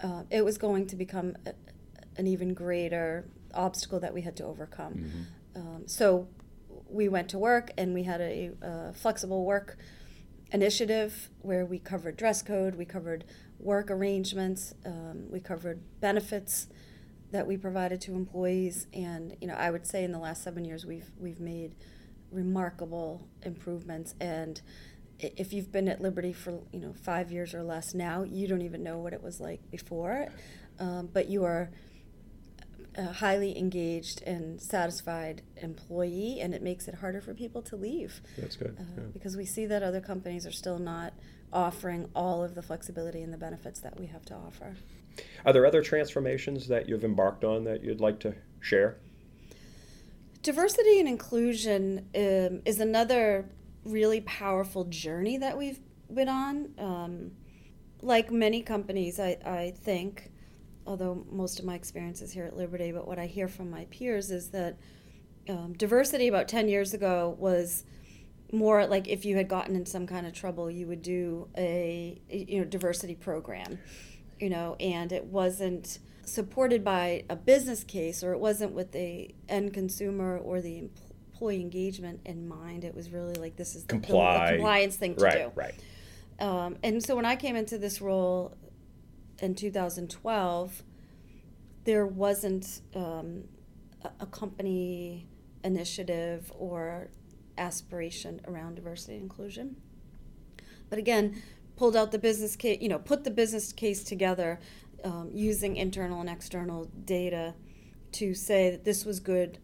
uh, 0.00 0.24
it 0.30 0.44
was 0.44 0.58
going 0.58 0.86
to 0.88 0.96
become 0.96 1.36
a, 1.46 1.54
an 2.16 2.26
even 2.26 2.54
greater 2.54 3.28
obstacle 3.54 3.98
that 4.00 4.12
we 4.12 4.22
had 4.22 4.36
to 4.36 4.44
overcome. 4.44 4.94
Mm-hmm. 4.94 5.60
Um, 5.60 5.82
so 5.86 6.28
we 6.90 7.08
went 7.08 7.28
to 7.30 7.38
work 7.38 7.70
and 7.78 7.94
we 7.94 8.02
had 8.04 8.20
a, 8.20 8.50
a 8.62 8.92
flexible 8.92 9.44
work 9.44 9.78
initiative 10.52 11.30
where 11.40 11.64
we 11.64 11.78
covered 11.78 12.16
dress 12.16 12.42
code, 12.42 12.74
we 12.74 12.84
covered 12.84 13.24
work 13.58 13.90
arrangements, 13.90 14.74
um, 14.86 15.30
we 15.30 15.40
covered 15.40 15.80
benefits 16.00 16.68
that 17.30 17.46
we 17.46 17.56
provided 17.56 18.00
to 18.00 18.14
employees, 18.14 18.86
and 18.94 19.36
you 19.40 19.46
know 19.46 19.54
I 19.54 19.70
would 19.70 19.86
say 19.86 20.04
in 20.04 20.12
the 20.12 20.18
last 20.18 20.42
seven 20.42 20.64
years 20.64 20.86
we've 20.86 21.10
we've 21.18 21.40
made 21.40 21.74
remarkable 22.30 23.26
improvements. 23.42 24.14
And 24.20 24.60
if 25.18 25.52
you've 25.52 25.72
been 25.72 25.88
at 25.88 26.00
Liberty 26.00 26.32
for 26.32 26.60
you 26.72 26.80
know 26.80 26.94
five 26.94 27.30
years 27.30 27.54
or 27.54 27.62
less 27.62 27.94
now, 27.94 28.22
you 28.22 28.46
don't 28.48 28.62
even 28.62 28.82
know 28.82 28.98
what 28.98 29.12
it 29.12 29.22
was 29.22 29.40
like 29.40 29.60
before, 29.70 30.28
um, 30.78 31.08
but 31.12 31.28
you 31.28 31.44
are 31.44 31.70
a 32.98 33.12
highly 33.12 33.56
engaged 33.56 34.22
and 34.24 34.60
satisfied 34.60 35.42
employee, 35.62 36.40
and 36.40 36.52
it 36.52 36.62
makes 36.62 36.88
it 36.88 36.96
harder 36.96 37.20
for 37.20 37.32
people 37.32 37.62
to 37.62 37.76
leave. 37.76 38.20
That's 38.36 38.56
good. 38.56 38.76
Uh, 38.78 38.82
yeah. 38.96 39.02
Because 39.12 39.36
we 39.36 39.46
see 39.46 39.66
that 39.66 39.82
other 39.82 40.00
companies 40.00 40.46
are 40.46 40.52
still 40.52 40.78
not 40.78 41.14
offering 41.52 42.10
all 42.14 42.42
of 42.42 42.54
the 42.54 42.62
flexibility 42.62 43.22
and 43.22 43.32
the 43.32 43.38
benefits 43.38 43.80
that 43.80 43.98
we 43.98 44.06
have 44.06 44.24
to 44.26 44.34
offer. 44.34 44.76
Are 45.46 45.52
there 45.52 45.64
other 45.64 45.82
transformations 45.82 46.68
that 46.68 46.88
you've 46.88 47.04
embarked 47.04 47.44
on 47.44 47.64
that 47.64 47.82
you'd 47.82 48.00
like 48.00 48.18
to 48.20 48.34
share? 48.60 48.96
Diversity 50.42 51.00
and 51.00 51.08
inclusion 51.08 52.08
um, 52.14 52.62
is 52.64 52.80
another 52.80 53.48
really 53.84 54.20
powerful 54.22 54.84
journey 54.84 55.38
that 55.38 55.56
we've 55.56 55.80
been 56.12 56.28
on. 56.28 56.74
Um, 56.78 57.30
like 58.02 58.30
many 58.30 58.62
companies, 58.62 59.18
I, 59.18 59.38
I 59.44 59.74
think, 59.76 60.30
although 60.88 61.22
most 61.30 61.58
of 61.58 61.66
my 61.66 61.74
experience 61.74 62.22
is 62.22 62.32
here 62.32 62.46
at 62.46 62.56
Liberty, 62.56 62.92
but 62.92 63.06
what 63.06 63.18
I 63.18 63.26
hear 63.26 63.46
from 63.46 63.70
my 63.70 63.84
peers 63.90 64.30
is 64.30 64.48
that 64.48 64.78
um, 65.46 65.74
diversity 65.74 66.28
about 66.28 66.48
10 66.48 66.66
years 66.68 66.94
ago 66.94 67.36
was 67.38 67.84
more 68.52 68.86
like 68.86 69.06
if 69.06 69.26
you 69.26 69.36
had 69.36 69.48
gotten 69.48 69.76
in 69.76 69.84
some 69.84 70.06
kind 70.06 70.26
of 70.26 70.32
trouble, 70.32 70.70
you 70.70 70.86
would 70.86 71.02
do 71.02 71.46
a 71.58 72.18
you 72.30 72.58
know 72.58 72.64
diversity 72.64 73.14
program, 73.14 73.78
you 74.40 74.48
know, 74.48 74.76
and 74.80 75.12
it 75.12 75.26
wasn't 75.26 75.98
supported 76.24 76.82
by 76.82 77.24
a 77.28 77.36
business 77.36 77.84
case 77.84 78.24
or 78.24 78.32
it 78.32 78.40
wasn't 78.40 78.72
with 78.72 78.92
the 78.92 79.34
end 79.46 79.74
consumer 79.74 80.38
or 80.38 80.62
the 80.62 80.88
employee 81.32 81.60
engagement 81.60 82.20
in 82.24 82.48
mind. 82.48 82.84
It 82.84 82.94
was 82.94 83.10
really 83.10 83.34
like 83.34 83.56
this 83.56 83.76
is 83.76 83.82
the, 83.82 83.88
Comply. 83.88 84.52
compliance 84.52 84.96
thing 84.96 85.16
to 85.16 85.24
right, 85.24 85.34
do. 85.34 85.52
right. 85.54 85.74
Um, 86.40 86.76
and 86.82 87.04
so 87.04 87.14
when 87.14 87.26
I 87.26 87.36
came 87.36 87.56
into 87.56 87.76
this 87.76 88.00
role 88.00 88.56
in 89.40 89.54
2012, 89.54 90.82
there 91.84 92.06
wasn't 92.06 92.80
um, 92.94 93.44
a, 94.20 94.26
company 94.26 95.26
initiative 95.64 96.52
or 96.58 97.08
aspiration 97.56 98.40
around 98.46 98.74
diversity 98.74 99.14
and 99.14 99.22
inclusion. 99.22 99.76
But 100.90 100.98
again, 100.98 101.42
pulled 101.76 101.96
out 101.96 102.12
the 102.12 102.18
business 102.18 102.56
case, 102.56 102.78
you 102.80 102.88
know, 102.88 102.98
put 102.98 103.24
the 103.24 103.30
business 103.30 103.72
case 103.72 104.02
together 104.02 104.60
um, 105.04 105.30
using 105.32 105.76
internal 105.76 106.20
and 106.20 106.28
external 106.28 106.90
data 107.04 107.54
to 108.12 108.34
say 108.34 108.70
that 108.70 108.84
this 108.84 109.04
was 109.04 109.20
good 109.20 109.58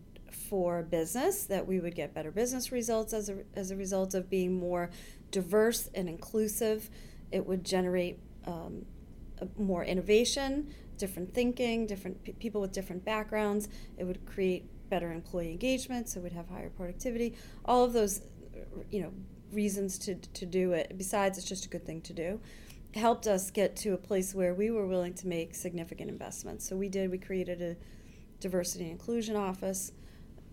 for 0.49 0.83
business, 0.83 1.45
that 1.45 1.67
we 1.67 1.81
would 1.81 1.95
get 1.95 2.15
better 2.15 2.31
business 2.31 2.71
results 2.71 3.13
as 3.13 3.29
a, 3.29 3.39
as 3.55 3.71
a 3.71 3.77
result 3.77 4.15
of 4.15 4.29
being 4.29 4.59
more 4.59 4.91
diverse 5.31 5.89
and 5.95 6.09
inclusive. 6.09 6.91
It 7.33 7.47
would 7.47 7.65
generate 7.65 8.19
um, 8.47 8.85
more 9.59 9.85
innovation, 9.85 10.75
different 10.99 11.35
thinking, 11.35 11.87
different 11.87 12.23
p- 12.25 12.33
people 12.33 12.61
with 12.61 12.73
different 12.73 13.05
backgrounds. 13.05 13.69
It 13.97 14.05
would 14.05 14.25
create 14.27 14.67
better 14.91 15.13
employee 15.13 15.51
engagement, 15.51 16.09
so 16.09 16.21
we'd 16.21 16.33
have 16.33 16.49
higher 16.49 16.71
productivity. 16.71 17.35
All 17.65 17.85
of 17.85 17.93
those, 17.93 18.23
you 18.91 19.03
know, 19.03 19.13
reasons 19.53 19.99
to, 20.01 20.15
to 20.15 20.47
do 20.47 20.73
it. 20.73 20.95
Besides, 20.97 21.39
it's 21.39 21.49
just 21.49 21.65
a 21.65 21.69
good 21.69 21.87
thing 21.87 22.01
to 22.03 22.13
do. 22.13 22.41
Helped 22.95 23.27
us 23.27 23.51
get 23.51 23.77
to 23.77 23.93
a 23.93 23.97
place 23.97 24.35
where 24.35 24.55
we 24.55 24.71
were 24.71 24.87
willing 24.87 25.15
to 25.15 25.27
make 25.27 25.55
significant 25.55 26.11
investments. 26.11 26.69
So 26.69 26.77
we 26.77 26.89
did. 26.89 27.11
We 27.11 27.19
created 27.19 27.61
a 27.61 27.77
diversity 28.41 28.85
and 28.85 28.93
inclusion 28.93 29.37
office 29.37 29.93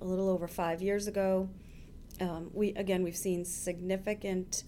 a 0.02 0.06
little 0.06 0.30
over 0.30 0.48
five 0.48 0.82
years 0.82 1.08
ago. 1.08 1.50
Um, 2.20 2.50
we 2.54 2.74
again, 2.74 3.04
we've 3.04 3.16
seen 3.18 3.46
significant 3.46 4.64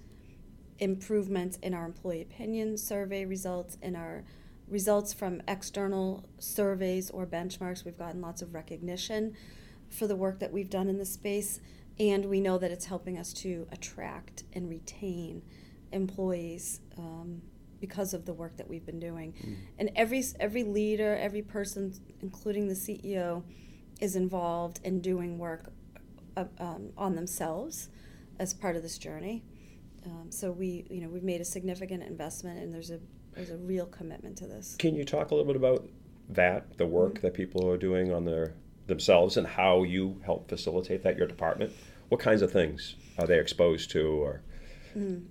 improvements 0.84 1.58
in 1.62 1.74
our 1.74 1.86
employee 1.86 2.22
opinion 2.22 2.78
survey 2.78 3.26
results, 3.26 3.78
in 3.82 3.96
our 3.96 4.24
results 4.68 5.14
from 5.14 5.42
external 5.48 6.26
surveys 6.40 7.10
or 7.10 7.26
benchmarks. 7.26 7.86
We've 7.86 7.98
gotten 7.98 8.22
lots 8.22 8.42
of 8.42 8.54
recognition 8.54 9.36
for 9.90 10.08
the 10.08 10.16
work 10.16 10.40
that 10.40 10.52
we've 10.52 10.70
done 10.70 10.88
in 10.88 10.98
this 10.98 11.12
space, 11.12 11.60
and 12.00 12.26
we 12.26 12.42
know 12.42 12.58
that 12.58 12.72
it's 12.72 12.86
helping 12.86 13.18
us 13.18 13.34
to 13.34 13.68
attract 13.72 14.44
and 14.54 14.70
retain 14.70 15.44
employees 15.92 16.82
um, 16.98 17.42
because 17.80 18.14
of 18.14 18.26
the 18.26 18.34
work 18.34 18.58
that 18.58 18.68
we've 18.68 18.86
been 18.86 19.00
doing. 19.00 19.34
Mm. 19.46 19.56
And 19.78 19.92
every 19.96 20.24
every 20.40 20.64
leader, 20.64 21.16
every 21.16 21.42
person, 21.42 21.94
including 22.22 22.68
the 22.68 22.74
CEO, 22.74 23.44
is 24.00 24.16
involved 24.16 24.80
in 24.84 25.02
doing 25.02 25.38
work 25.38 25.72
uh, 26.36 26.46
um, 26.60 26.90
on 26.98 27.16
themselves 27.16 27.90
as 28.40 28.54
part 28.54 28.76
of 28.76 28.82
this 28.82 28.98
journey. 28.98 29.44
Um, 30.06 30.32
so 30.32 30.52
we, 30.52 30.86
you 30.90 31.02
know, 31.02 31.10
we've 31.10 31.24
made 31.24 31.42
a 31.42 31.46
significant 31.46 32.04
investment, 32.04 32.60
and 32.60 32.74
there's 32.74 32.92
a 32.92 33.00
there's 33.34 33.50
a 33.50 33.58
real 33.58 33.86
commitment 33.88 34.38
to 34.38 34.48
this. 34.48 34.76
Can 34.78 34.96
you 34.96 35.04
talk 35.06 35.32
a 35.32 35.36
little 35.36 35.52
bit 35.52 35.56
about 35.56 35.88
that, 36.30 36.78
the 36.78 36.86
work 36.86 37.14
Mm-hmm. 37.16 37.22
that 37.28 37.34
people 37.34 37.68
are 37.70 37.78
doing 37.78 38.14
on 38.14 38.26
their 38.26 38.54
themselves, 38.88 39.38
and 39.38 39.48
how 39.48 39.84
you 39.84 40.22
help 40.26 40.50
facilitate 40.50 41.04
that? 41.04 41.18
Your 41.18 41.28
department. 41.28 41.72
What 42.10 42.20
kinds 42.20 42.42
of 42.42 42.52
things 42.52 42.96
are 43.18 43.26
they 43.26 43.40
exposed 43.40 43.90
to, 43.92 44.08
or 44.08 44.42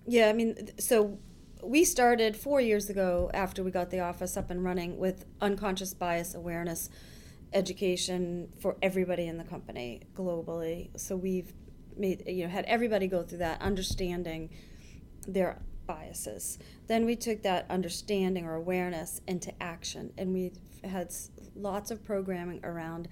Yeah, 0.06 0.28
I 0.28 0.32
mean, 0.32 0.70
so 0.78 1.18
we 1.62 1.84
started 1.84 2.36
four 2.36 2.60
years 2.60 2.90
ago 2.90 3.30
after 3.32 3.62
we 3.62 3.70
got 3.70 3.90
the 3.90 4.00
office 4.00 4.36
up 4.36 4.50
and 4.50 4.64
running 4.64 4.98
with 4.98 5.24
unconscious 5.40 5.94
bias 5.94 6.34
awareness 6.34 6.90
education 7.52 8.48
for 8.60 8.76
everybody 8.82 9.26
in 9.28 9.38
the 9.38 9.44
company 9.44 10.02
globally. 10.16 10.88
So 10.98 11.14
we've 11.16 11.52
made, 11.96 12.24
you 12.26 12.44
know, 12.44 12.50
had 12.50 12.64
everybody 12.66 13.06
go 13.06 13.22
through 13.22 13.38
that, 13.38 13.60
understanding 13.60 14.50
their 15.26 15.60
biases. 15.86 16.58
Then 16.86 17.04
we 17.04 17.16
took 17.16 17.42
that 17.42 17.66
understanding 17.70 18.44
or 18.44 18.54
awareness 18.54 19.20
into 19.26 19.52
action, 19.62 20.12
and 20.18 20.32
we've 20.32 20.58
had 20.84 21.12
lots 21.54 21.90
of 21.90 22.04
programming 22.04 22.60
around 22.64 23.08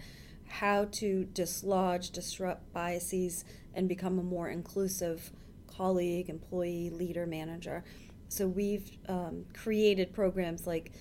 how 0.46 0.86
to 0.92 1.24
dislodge, 1.32 2.10
disrupt 2.10 2.72
biases, 2.72 3.44
and 3.74 3.88
become 3.88 4.18
a 4.18 4.22
more 4.22 4.48
inclusive 4.48 5.30
colleague, 5.68 6.28
employee, 6.28 6.90
leader, 6.90 7.26
manager. 7.26 7.84
So 8.28 8.48
we've 8.48 8.90
um, 9.08 9.44
created 9.54 10.12
programs 10.12 10.66
like 10.66 10.92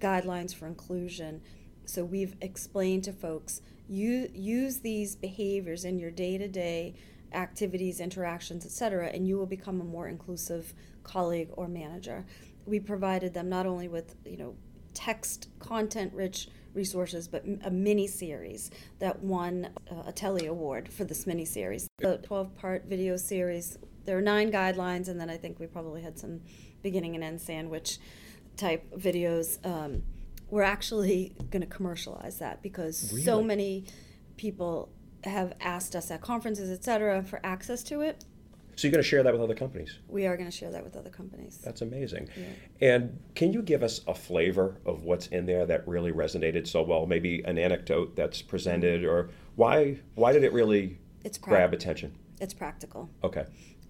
guidelines 0.00 0.54
for 0.54 0.66
inclusion. 0.66 1.42
So 1.84 2.04
we've 2.04 2.36
explained 2.40 3.04
to 3.04 3.12
folks 3.12 3.60
you 3.88 4.30
use 4.32 4.78
these 4.78 5.16
behaviors 5.16 5.84
in 5.84 5.98
your 5.98 6.10
day-to-day 6.10 6.94
activities, 7.34 8.00
interactions, 8.00 8.64
etc., 8.64 9.08
and 9.08 9.26
you 9.26 9.38
will 9.38 9.46
become 9.46 9.80
a 9.80 9.84
more 9.84 10.08
inclusive 10.08 10.74
colleague 11.02 11.48
or 11.52 11.68
manager. 11.68 12.24
We 12.66 12.80
provided 12.80 13.34
them 13.34 13.48
not 13.48 13.66
only 13.66 13.88
with 13.88 14.14
you 14.24 14.36
know 14.36 14.54
text 14.94 15.48
content-rich 15.58 16.48
resources, 16.74 17.28
but 17.28 17.44
a 17.64 17.70
mini 17.70 18.06
series 18.06 18.70
that 18.98 19.22
won 19.22 19.70
uh, 19.90 20.04
a 20.06 20.12
Telly 20.12 20.46
Award 20.46 20.90
for 20.90 21.04
this 21.04 21.26
mini 21.26 21.44
series. 21.44 21.88
The 21.98 22.18
12-part 22.18 22.86
video 22.86 23.16
series. 23.16 23.78
There 24.04 24.16
are 24.18 24.22
nine 24.22 24.50
guidelines, 24.50 25.08
and 25.08 25.20
then 25.20 25.30
I 25.30 25.36
think 25.36 25.58
we 25.58 25.66
probably 25.66 26.02
had 26.02 26.18
some 26.18 26.40
beginning 26.82 27.14
and 27.14 27.22
end 27.22 27.40
sandwich 27.40 27.98
type 28.56 28.90
videos. 28.96 29.64
Um, 29.66 30.02
we're 30.50 30.62
actually 30.62 31.34
going 31.50 31.62
to 31.62 31.68
commercialize 31.68 32.38
that 32.38 32.62
because 32.62 33.24
so 33.24 33.42
many 33.42 33.84
people 34.36 34.90
have 35.24 35.54
asked 35.60 35.94
us 35.96 36.10
at 36.10 36.20
conferences, 36.20 36.70
et 36.70 36.82
cetera, 36.84 37.22
for 37.22 37.40
access 37.44 37.82
to 37.84 38.00
it. 38.00 38.24
so 38.76 38.86
you're 38.88 38.92
going 38.92 39.02
to 39.02 39.08
share 39.08 39.22
that 39.22 39.32
with 39.32 39.42
other 39.42 39.54
companies? 39.54 39.98
We 40.08 40.26
are 40.26 40.36
going 40.36 40.50
to 40.50 40.56
share 40.56 40.70
that 40.72 40.82
with 40.82 40.96
other 40.96 41.10
companies. 41.10 41.58
That's 41.64 41.82
amazing. 41.82 42.28
Yeah. 42.36 42.46
And 42.94 43.18
can 43.34 43.52
you 43.52 43.62
give 43.62 43.82
us 43.82 44.00
a 44.06 44.14
flavor 44.14 44.76
of 44.84 45.04
what's 45.04 45.28
in 45.28 45.46
there 45.46 45.66
that 45.66 45.86
really 45.86 46.12
resonated 46.12 46.66
so 46.66 46.82
well? 46.82 47.06
Maybe 47.06 47.42
an 47.44 47.58
anecdote 47.58 48.16
that's 48.16 48.42
presented, 48.42 49.04
or 49.04 49.30
why 49.56 49.98
why 50.14 50.32
did 50.32 50.42
it 50.44 50.52
really 50.52 50.98
It's 51.24 51.38
prac- 51.38 51.50
grab 51.50 51.72
attention? 51.74 52.14
It's 52.40 52.54
practical. 52.54 53.08
Okay. 53.22 53.44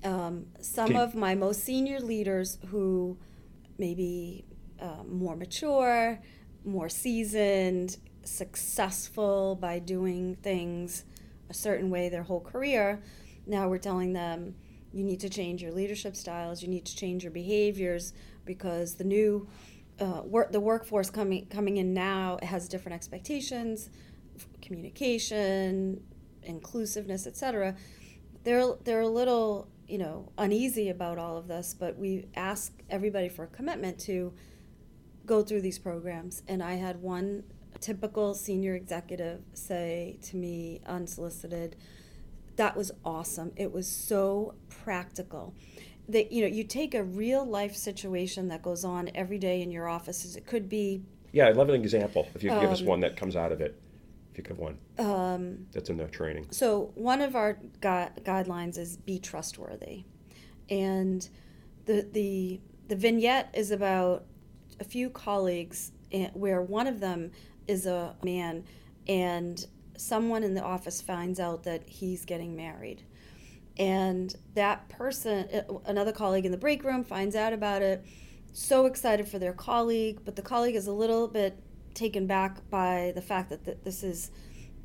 um, 0.05 0.47
some 0.61 0.93
you- 0.93 0.99
of 1.01 1.15
my 1.15 1.35
most 1.35 1.62
senior 1.65 2.01
leaders 2.01 2.59
who 2.67 3.17
maybe 3.79 4.45
um, 4.81 5.07
more 5.19 5.37
mature, 5.37 6.19
more 6.65 6.89
seasoned, 6.89 7.97
successful 8.25 9.57
by 9.57 9.79
doing 9.79 10.35
things 10.43 11.05
a 11.53 11.55
certain 11.55 11.89
way 11.91 12.09
their 12.09 12.25
whole 12.25 12.41
career, 12.41 13.03
now 13.47 13.69
we're 13.69 13.79
telling 13.79 14.13
them 14.13 14.55
you 14.93 15.05
need 15.05 15.21
to 15.21 15.29
change 15.29 15.63
your 15.63 15.73
leadership 15.73 16.17
styles, 16.17 16.63
you 16.63 16.69
need 16.69 16.85
to 16.85 16.97
change 16.97 17.23
your 17.23 17.33
behaviors 17.33 18.13
because 18.45 18.97
the 18.97 19.05
new 19.05 19.49
uh, 20.01 20.23
work, 20.25 20.53
the 20.53 20.61
workforce 20.61 21.11
coming 21.11 21.47
coming 21.47 21.77
in 21.77 21.95
now 21.95 22.39
has 22.43 22.69
different 22.69 22.95
expectations, 22.95 23.91
communication, 24.61 26.03
inclusiveness, 26.43 27.27
etc 27.27 27.77
they're 28.45 28.75
they're 28.85 29.01
a 29.01 29.09
little 29.09 29.69
you 29.87 29.99
know 29.99 30.31
uneasy 30.39 30.89
about 30.89 31.19
all 31.19 31.37
of 31.37 31.49
this 31.49 31.75
but 31.79 31.97
we 31.97 32.27
ask 32.35 32.73
everybody 32.91 33.29
for 33.29 33.45
a 33.45 33.49
commitment 33.49 33.99
to 33.99 34.33
go 35.27 35.43
through 35.43 35.61
these 35.61 35.79
programs 35.79 36.43
and 36.49 36.63
i 36.63 36.75
had 36.75 37.01
one 37.01 37.43
typical 37.81 38.35
senior 38.35 38.75
executive 38.75 39.41
say 39.55 40.17
to 40.23 40.37
me 40.37 40.81
unsolicited 40.87 41.76
that 42.57 42.76
was 42.76 42.93
awesome 43.05 43.52
it 43.57 43.73
was 43.73 43.88
so 43.88 44.55
practical 44.69 45.55
that 46.09 46.31
you 46.33 46.43
know 46.43 46.47
you 46.47 46.64
take 46.64 46.95
a 46.95 47.02
real 47.02 47.45
life 47.45 47.75
situation 47.75 48.49
that 48.49 48.62
goes 48.62 48.85
on 48.85 49.11
every 49.14 49.38
day 49.38 49.62
in 49.62 49.71
your 49.71 49.88
offices 49.88 50.37
it 50.37 50.47
could 50.47 50.69
be 50.69 51.02
Yeah, 51.33 51.49
I'd 51.49 51.57
love 51.57 51.69
an 51.71 51.75
example 51.81 52.29
if 52.35 52.43
you 52.43 52.50
could 52.50 52.61
give 52.61 52.71
us 52.71 52.81
Um, 52.81 52.87
one 52.87 53.00
that 53.00 53.17
comes 53.17 53.37
out 53.37 53.52
of 53.52 53.61
it. 53.61 53.81
if 54.33 54.38
you 54.38 54.45
could 54.45 54.57
have 54.57 54.59
one 54.59 54.79
Um, 54.99 55.67
that's 55.73 55.88
in 55.91 55.97
the 55.97 56.07
training. 56.07 56.47
so 56.50 56.91
one 56.95 57.21
of 57.23 57.35
our 57.35 57.55
gui- 57.81 58.12
guidelines 58.23 58.76
is 58.79 58.97
be 58.97 59.19
trustworthy, 59.19 60.05
and 60.69 61.29
the 61.87 62.07
the 62.12 62.61
the 62.88 62.97
vignette 62.97 63.49
is 63.55 63.71
about 63.71 64.25
a 64.81 64.85
few 64.85 65.09
colleagues 65.09 65.93
eh, 66.12 66.29
where 66.35 66.61
one 66.61 66.87
of 66.87 67.00
them 67.00 67.31
is 67.69 67.87
a 67.87 68.14
man, 68.23 68.64
and 69.07 69.64
someone 69.97 70.42
in 70.42 70.54
the 70.54 70.62
office 70.62 71.00
finds 71.00 71.38
out 71.38 71.64
that 71.64 71.88
he's 71.88 72.25
getting 72.25 72.57
married, 72.57 73.02
and 73.78 74.35
that 74.54 74.88
person, 74.88 75.49
eh, 75.50 75.62
another 75.87 76.12
colleague 76.12 76.45
in 76.45 76.52
the 76.52 76.59
break 76.59 76.85
room, 76.85 77.04
finds 77.04 77.35
out 77.35 77.52
about 77.52 77.83
it. 77.83 78.04
So 78.52 78.85
excited 78.85 79.26
for 79.28 79.38
their 79.38 79.54
colleague, 79.54 80.21
but 80.25 80.37
the 80.37 80.42
colleague 80.42 80.75
is 80.75 80.87
a 80.87 80.92
little 80.92 81.26
bit 81.26 81.57
taken 81.95 82.26
back 82.26 82.69
by 82.71 83.12
the 83.14 83.23
fact 83.23 83.50
that 83.50 83.64
th- 83.64 83.78
this 83.83 84.02
is 84.02 84.31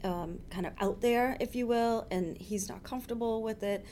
um, 0.03 0.39
kind 0.50 0.65
of 0.65 0.74
out 0.79 1.01
there, 1.01 1.38
if 1.39 1.55
you 1.55 1.67
will, 1.67 2.07
and 2.12 2.38
he's 2.38 2.69
not 2.69 2.84
comfortable 2.84 3.41
with 3.41 3.63
it. 3.63 3.86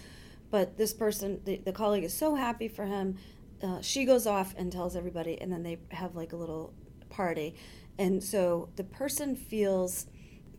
But 0.51 0.77
this 0.77 0.93
person, 0.93 1.41
the, 1.43 1.57
the 1.57 1.73
colleague, 1.73 2.03
is 2.03 2.13
so 2.13 2.35
happy 2.35 2.67
for 2.67 2.85
him. 2.85 3.17
Uh, 3.61 3.81
she 3.81 4.05
goes 4.05 4.27
off 4.27 4.53
and 4.57 4.71
tells 4.71 4.95
everybody, 4.95 5.41
and 5.41 5.51
then 5.51 5.63
they 5.63 5.79
have 5.91 6.15
like 6.15 6.33
a 6.33 6.35
little 6.35 6.73
party. 7.09 7.55
And 7.97 8.23
so 8.23 8.69
the 8.75 8.83
person 8.83 9.35
feels, 9.35 10.07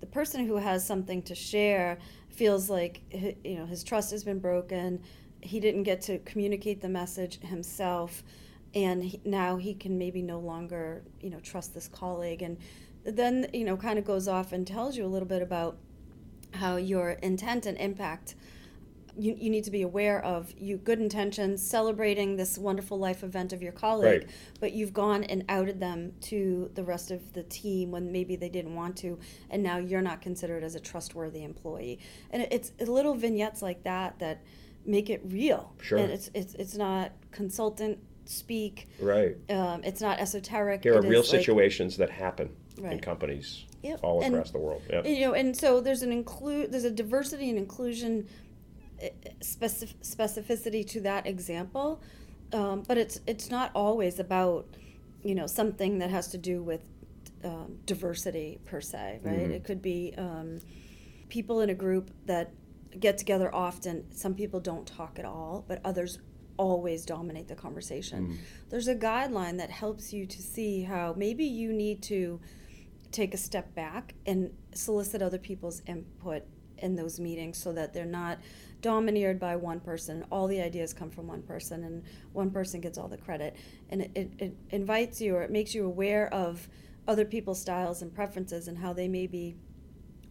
the 0.01 0.07
person 0.07 0.47
who 0.47 0.57
has 0.57 0.87
something 0.87 1.23
to 1.23 1.35
share 1.35 1.99
feels 2.29 2.69
like 2.69 3.01
you 3.45 3.57
know 3.57 3.67
his 3.67 3.83
trust 3.83 4.11
has 4.11 4.25
been 4.25 4.39
broken. 4.39 5.03
He 5.41 5.61
didn't 5.61 5.85
get 5.85 6.01
to 6.03 6.19
communicate 6.21 6.81
the 6.81 6.89
message 6.89 7.41
himself, 7.41 8.23
and 8.75 9.03
he, 9.03 9.21
now 9.25 9.57
he 9.57 9.75
can 9.75 9.99
maybe 9.99 10.23
no 10.23 10.39
longer 10.39 11.03
you 11.21 11.31
know 11.31 11.41
trust 11.41 11.75
this 11.75 11.89
colleague 11.89 12.43
and 12.43 12.59
then 13.05 13.49
you 13.53 13.65
know 13.65 13.77
kind 13.77 13.99
of 13.99 14.05
goes 14.05 14.29
off 14.29 14.53
and 14.53 14.67
tells 14.67 14.97
you 14.97 15.05
a 15.05 15.09
little 15.09 15.29
bit 15.29 15.43
about 15.43 15.79
how 16.55 16.77
your 16.77 17.11
intent 17.11 17.67
and 17.67 17.79
impact 17.79 18.35
you, 19.19 19.35
you 19.39 19.49
need 19.51 19.65
to 19.65 19.71
be 19.71 19.83
aware 19.83 20.23
of 20.25 20.53
you 20.59 20.77
good 20.77 21.01
intentions 21.01 21.67
celebrating 21.67 22.37
this 22.37 22.59
wonderful 22.59 22.99
life 22.99 23.23
event 23.25 23.53
of 23.53 23.63
your 23.63 23.73
colleague 23.73 24.23
Right. 24.23 24.31
but 24.61 24.73
you've 24.73 24.93
gone 24.93 25.25
and 25.25 25.45
outed 25.49 25.81
them 25.81 26.13
to 26.23 26.71
the 26.75 26.85
rest 26.85 27.11
of 27.11 27.33
the 27.33 27.43
team 27.45 27.91
when 27.91 28.13
maybe 28.13 28.37
they 28.37 28.49
didn't 28.49 28.75
want 28.75 28.97
to 28.99 29.19
and 29.51 29.63
now 29.63 29.79
you're 29.79 30.03
not 30.03 30.21
considered 30.21 30.63
as 30.63 30.75
a 30.75 30.81
trustworthy 30.81 31.43
employee 31.45 31.99
and 32.31 32.47
it's 32.51 32.73
little 32.81 33.15
vignettes 33.15 33.63
like 33.63 33.83
that 33.85 34.19
that 34.19 34.43
make 34.85 35.09
it 35.11 35.21
real 35.25 35.73
Sure. 35.81 35.99
and 35.99 36.13
it's 36.13 36.31
it's, 36.35 36.55
it's 36.55 36.77
not 36.77 37.13
consultant 37.33 37.99
speak 38.27 38.89
Right. 39.01 39.37
um, 39.51 39.83
it's 39.85 40.01
not 40.01 40.19
esoteric 40.21 40.83
There 40.83 40.95
are 40.95 41.05
It 41.05 41.09
real 41.09 41.21
is 41.23 41.33
like- 41.33 41.41
situations 41.41 41.97
that 41.99 42.11
happen 42.11 42.51
in 42.83 43.01
companies 43.01 43.65
Yep. 43.83 44.01
all 44.03 44.21
And- 44.21 44.35
across 44.35 44.51
the 44.51 44.59
world. 44.59 44.83
Yep. 44.91 45.07
you 45.07 45.21
know 45.21 45.33
and 45.33 45.57
so 45.57 45.81
there's 45.81 46.03
an 46.03 46.13
include 46.13 46.73
there's 46.73 46.85
a 46.85 46.91
diversity 46.91 47.49
and 47.49 47.59
inclusion 47.59 48.27
uh, 49.03 49.07
specif- 49.41 49.95
specificity 50.03 50.87
to 50.87 51.01
that 51.01 51.27
example 51.27 52.01
um, 52.53 52.83
but 52.89 52.97
it's 52.99 53.21
it's 53.27 53.51
not 53.51 53.71
always 53.75 54.19
about 54.19 54.67
you 55.23 55.35
know 55.35 55.47
something 55.47 55.99
that 55.99 56.11
has 56.11 56.29
to 56.29 56.39
do 56.39 56.63
with 56.63 56.83
um, 57.45 57.79
diversity 57.87 58.59
per 58.65 58.81
se 58.81 59.21
right 59.23 59.39
Mhm. 59.49 59.51
it 59.51 59.65
could 59.65 59.83
be 59.83 60.15
um, 60.17 60.61
people 61.29 61.61
in 61.61 61.71
a 61.71 61.75
group 61.75 62.11
that 62.27 62.53
get 63.01 63.19
together 63.19 63.55
often 63.55 64.05
some 64.13 64.35
people 64.35 64.61
don't 64.61 64.87
talk 64.87 65.19
at 65.19 65.25
all 65.25 65.65
but 65.69 65.81
others 65.85 66.19
always 66.57 67.05
dominate 67.05 67.49
the 67.49 67.55
conversation 67.55 68.29
Mm. 68.29 68.37
there's 68.71 68.89
a 68.89 68.95
guideline 68.97 69.59
that 69.59 69.71
helps 69.71 70.13
you 70.15 70.25
to 70.27 70.41
see 70.43 70.83
how 70.85 71.13
maybe 71.17 71.45
you 71.45 71.73
need 71.73 72.01
to 72.05 72.41
take 73.13 73.35
a 73.35 73.37
step 73.37 73.75
back 73.75 74.15
and 74.25 74.51
solicit 74.73 75.21
other 75.21 75.39
people's 75.39 75.83
input 75.87 76.43
in 76.79 76.95
those 76.97 77.19
meetings 77.21 77.57
so 77.59 77.73
that 77.73 77.93
they're 77.93 78.05
not 78.05 78.39
domineered 78.83 79.41
by 79.41 79.57
one 79.57 79.81
person 79.81 80.25
all 80.31 80.47
the 80.47 80.61
ideas 80.61 80.93
come 80.93 81.11
from 81.11 81.27
one 81.27 81.43
person 81.43 81.85
and 81.85 82.03
one 82.33 82.51
person 82.51 82.81
gets 82.81 82.99
all 82.99 83.09
the 83.09 83.17
credit 83.17 83.57
and 83.91 84.03
it, 84.03 84.11
it, 84.15 84.31
it 84.39 84.57
invites 84.71 85.21
you 85.21 85.35
or 85.35 85.43
it 85.43 85.51
makes 85.51 85.75
you 85.75 85.85
aware 85.87 86.33
of 86.33 86.69
other 87.09 87.25
people's 87.25 87.61
styles 87.61 88.03
and 88.03 88.15
preferences 88.15 88.69
and 88.69 88.77
how 88.79 88.93
they 88.93 89.09
may 89.09 89.27
be 89.27 89.57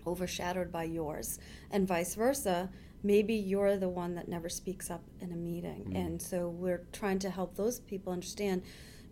overshadowed 0.05 0.71
by 0.71 0.83
yours 0.83 1.39
and 1.71 1.87
vice 1.87 2.13
versa 2.15 2.69
maybe 3.03 3.33
you're 3.33 3.77
the 3.77 3.89
one 3.89 4.13
that 4.15 4.27
never 4.27 4.49
speaks 4.49 4.89
up 4.91 5.03
in 5.19 5.31
a 5.31 5.35
meeting 5.35 5.85
Mm. 5.89 5.95
and 6.05 6.21
so 6.21 6.49
we're 6.49 6.85
trying 6.93 7.19
to 7.19 7.29
help 7.29 7.55
those 7.55 7.79
people 7.79 8.13
understand 8.13 8.61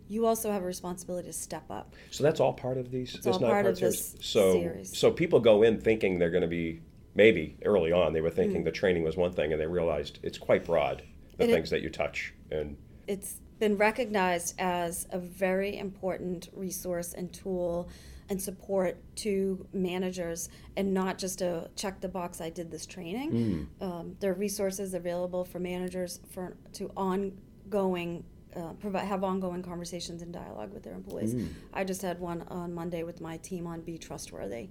you 0.08 0.26
also 0.26 0.52
have 0.52 0.62
a 0.62 0.66
responsibility 0.66 1.26
to 1.28 1.32
step 1.32 1.64
up 1.70 1.94
So 2.10 2.22
that's 2.22 2.38
all 2.38 2.52
part 2.52 2.76
of 2.76 2.90
these. 2.90 3.14
It's 3.14 3.26
all 3.26 3.38
part 3.40 3.64
of 3.64 3.78
series? 3.78 4.12
this 4.12 4.26
so 4.26 4.52
series. 4.52 4.96
so 4.98 5.10
people 5.10 5.40
go 5.40 5.62
in 5.62 5.80
thinking 5.80 6.18
they're 6.18 6.30
going 6.30 6.42
to 6.42 6.46
be 6.48 6.82
maybe 7.14 7.56
early 7.64 7.92
on 7.92 8.12
they 8.12 8.20
were 8.20 8.30
thinking 8.30 8.62
Mm. 8.62 8.64
the 8.64 8.72
training 8.72 9.02
was 9.04 9.16
one 9.16 9.32
thing 9.32 9.52
and 9.52 9.60
they 9.60 9.66
realized 9.66 10.18
it's 10.22 10.38
quite 10.38 10.64
broad 10.64 11.02
the 11.38 11.44
It- 11.44 11.50
things 11.50 11.70
that 11.70 11.82
you 11.82 11.90
touch 11.90 12.34
and 12.50 12.76
it's 13.06 13.40
been 13.58 13.76
recognized 13.76 14.54
as 14.58 15.06
a 15.10 15.18
very 15.18 15.76
important 15.78 16.48
resource 16.54 17.14
and 17.14 17.32
tool 17.32 17.88
and 18.30 18.40
support 18.40 18.96
to 19.16 19.66
managers 19.72 20.48
and 20.76 20.92
not 20.94 21.18
just 21.18 21.40
a 21.42 21.70
check 21.76 22.00
the 22.00 22.08
box 22.08 22.40
i 22.40 22.50
did 22.50 22.70
this 22.70 22.86
training 22.86 23.68
Mm. 23.80 23.82
um, 23.86 24.16
there 24.20 24.30
are 24.32 24.34
resources 24.34 24.94
available 24.94 25.44
for 25.44 25.58
managers 25.60 26.20
for 26.30 26.56
to 26.72 26.90
ongoing 26.96 28.24
uh, 28.56 28.72
provide 28.74 29.04
have 29.04 29.24
ongoing 29.24 29.62
conversations 29.62 30.22
and 30.22 30.32
dialogue 30.32 30.72
with 30.72 30.84
their 30.84 30.94
employees 30.94 31.34
Mm. 31.34 31.48
i 31.72 31.82
just 31.84 32.02
had 32.02 32.20
one 32.20 32.42
on 32.48 32.72
monday 32.72 33.02
with 33.02 33.20
my 33.20 33.36
team 33.38 33.66
on 33.66 33.80
be 33.82 33.98
trustworthy 33.98 34.68